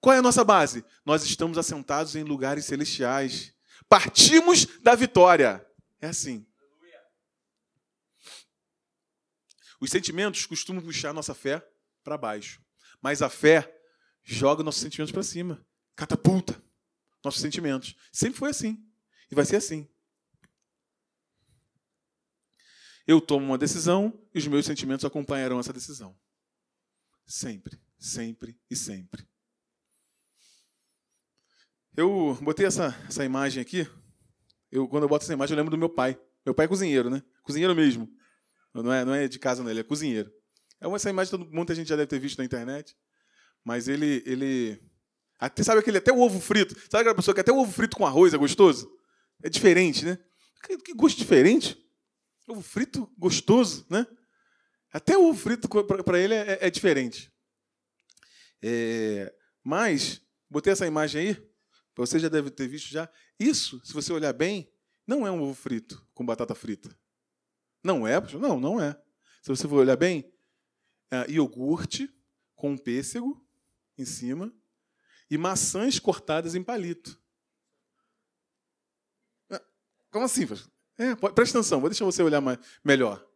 [0.00, 0.84] Qual é a nossa base?
[1.04, 3.52] Nós estamos assentados em lugares celestiais.
[3.90, 5.66] Partimos da vitória.
[6.00, 6.46] É assim.
[9.80, 11.60] Os sentimentos costumam puxar a nossa fé
[12.04, 12.62] para baixo.
[13.02, 13.76] Mas a fé
[14.22, 15.66] joga nossos sentimentos para cima,
[15.96, 16.62] catapulta
[17.24, 17.96] nossos sentimentos.
[18.12, 18.86] Sempre foi assim
[19.30, 19.88] e vai ser assim.
[23.06, 26.16] Eu tomo uma decisão e os meus sentimentos acompanharão essa decisão.
[27.26, 29.29] Sempre, sempre e sempre.
[32.00, 33.86] Eu botei essa, essa imagem aqui.
[34.72, 36.18] Eu, quando eu boto essa imagem, eu lembro do meu pai.
[36.46, 37.22] Meu pai é cozinheiro, né?
[37.42, 38.10] Cozinheiro mesmo.
[38.72, 40.32] Não é, não é de casa, não, ele é cozinheiro.
[40.80, 42.96] É essa imagem que muita gente já deve ter visto na internet.
[43.62, 44.22] Mas ele.
[44.24, 44.82] ele
[45.38, 46.74] até, sabe aquele até o ovo frito?
[46.90, 48.90] Sabe aquela pessoa que até o ovo frito com arroz é gostoso?
[49.42, 50.18] É diferente, né?
[50.64, 51.76] Que, que gosto diferente.
[52.48, 54.06] Ovo frito gostoso, né?
[54.90, 57.30] Até o ovo frito para ele é, é diferente.
[58.62, 59.30] É,
[59.62, 61.49] mas, botei essa imagem aí,
[61.96, 63.08] você já deve ter visto já.
[63.38, 64.72] Isso, se você olhar bem,
[65.06, 66.96] não é um ovo frito com batata frita.
[67.82, 68.20] Não é?
[68.38, 69.00] Não, não é.
[69.42, 70.32] Se você for olhar bem,
[71.10, 72.12] é iogurte
[72.54, 73.44] com pêssego
[73.96, 74.52] em cima
[75.30, 77.20] e maçãs cortadas em palito.
[79.50, 79.60] É,
[80.10, 80.46] como assim?
[80.98, 83.26] É, presta atenção, vou deixar você olhar mais, melhor.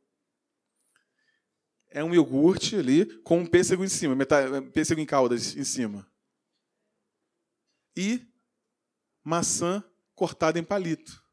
[1.89, 6.07] É um iogurte ali com um pêssego em cima, metade, pêssego em caldas em cima.
[7.97, 8.27] E
[9.25, 9.83] maçã
[10.15, 11.25] cortada em palito.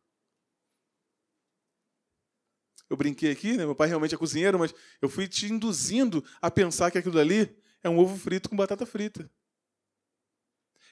[2.90, 3.66] Eu brinquei aqui, né?
[3.66, 7.56] meu pai realmente é cozinheiro, mas eu fui te induzindo a pensar que aquilo ali
[7.84, 9.32] é um ovo frito com batata frita.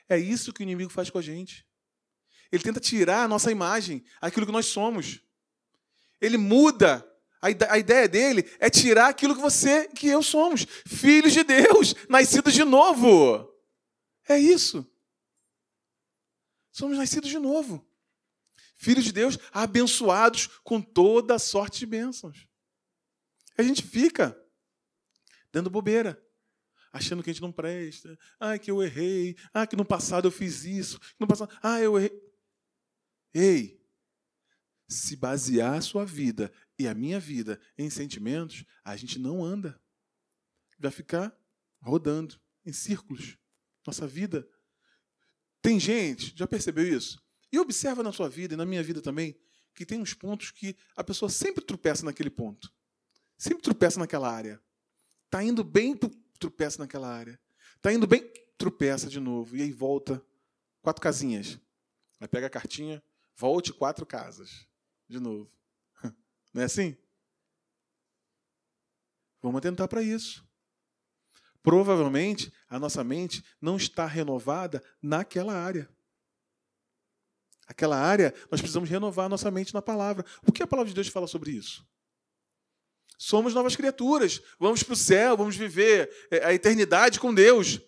[0.07, 1.67] É isso que o inimigo faz com a gente.
[2.51, 5.21] Ele tenta tirar a nossa imagem, aquilo que nós somos.
[6.19, 7.05] Ele muda.
[7.41, 12.53] A ideia dele é tirar aquilo que você, que eu somos, filhos de Deus, nascidos
[12.53, 13.49] de novo.
[14.27, 14.85] É isso.
[16.79, 17.85] Somos nascidos de novo.
[18.77, 22.47] Filhos de Deus, abençoados com toda sorte de bênçãos.
[23.57, 24.41] A gente fica
[25.51, 26.17] dando bobeira
[26.93, 28.17] achando que a gente não presta.
[28.39, 29.35] Ah, que eu errei.
[29.53, 30.97] Ah, que no passado eu fiz isso.
[31.19, 32.17] No passado, ah, eu errei.
[33.33, 33.85] Ei,
[34.87, 39.77] se basear a sua vida e a minha vida em sentimentos, a gente não anda.
[40.79, 41.37] Vai ficar
[41.81, 43.37] rodando em círculos.
[43.85, 44.49] Nossa vida.
[45.69, 47.21] Tem gente, já percebeu isso?
[47.51, 49.39] E observa na sua vida e na minha vida também,
[49.75, 52.73] que tem uns pontos que a pessoa sempre tropeça naquele ponto.
[53.37, 54.59] Sempre tropeça naquela área.
[55.25, 55.95] Está indo bem
[56.39, 57.39] tropeça naquela área.
[57.75, 59.55] Está indo bem, tropeça de novo.
[59.55, 60.19] E aí volta
[60.81, 61.59] quatro casinhas.
[62.19, 63.03] Aí pega a cartinha,
[63.37, 64.65] volte quatro casas.
[65.07, 65.51] De novo.
[66.51, 66.97] Não é assim?
[69.39, 70.43] Vamos atentar para isso.
[71.61, 75.89] Provavelmente a nossa mente não está renovada naquela área.
[77.67, 80.25] Aquela área, nós precisamos renovar a nossa mente na palavra.
[80.45, 81.85] O que a palavra de Deus fala sobre isso?
[83.15, 87.79] Somos novas criaturas, vamos para o céu, vamos viver é, a eternidade com Deus.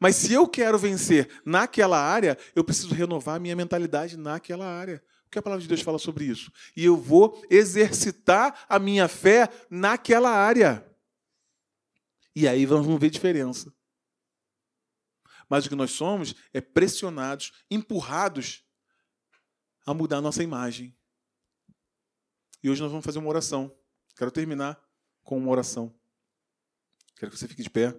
[0.00, 5.02] Mas se eu quero vencer naquela área, eu preciso renovar a minha mentalidade naquela área.
[5.26, 6.50] O que a palavra de Deus fala sobre isso?
[6.76, 10.84] E eu vou exercitar a minha fé naquela área.
[12.34, 13.72] E aí vamos ver diferença.
[15.48, 18.64] Mas o que nós somos é pressionados, empurrados
[19.86, 20.96] a mudar a nossa imagem.
[22.62, 23.74] E hoje nós vamos fazer uma oração.
[24.16, 24.82] Quero terminar
[25.22, 25.94] com uma oração.
[27.16, 27.94] Quero que você fique de pé.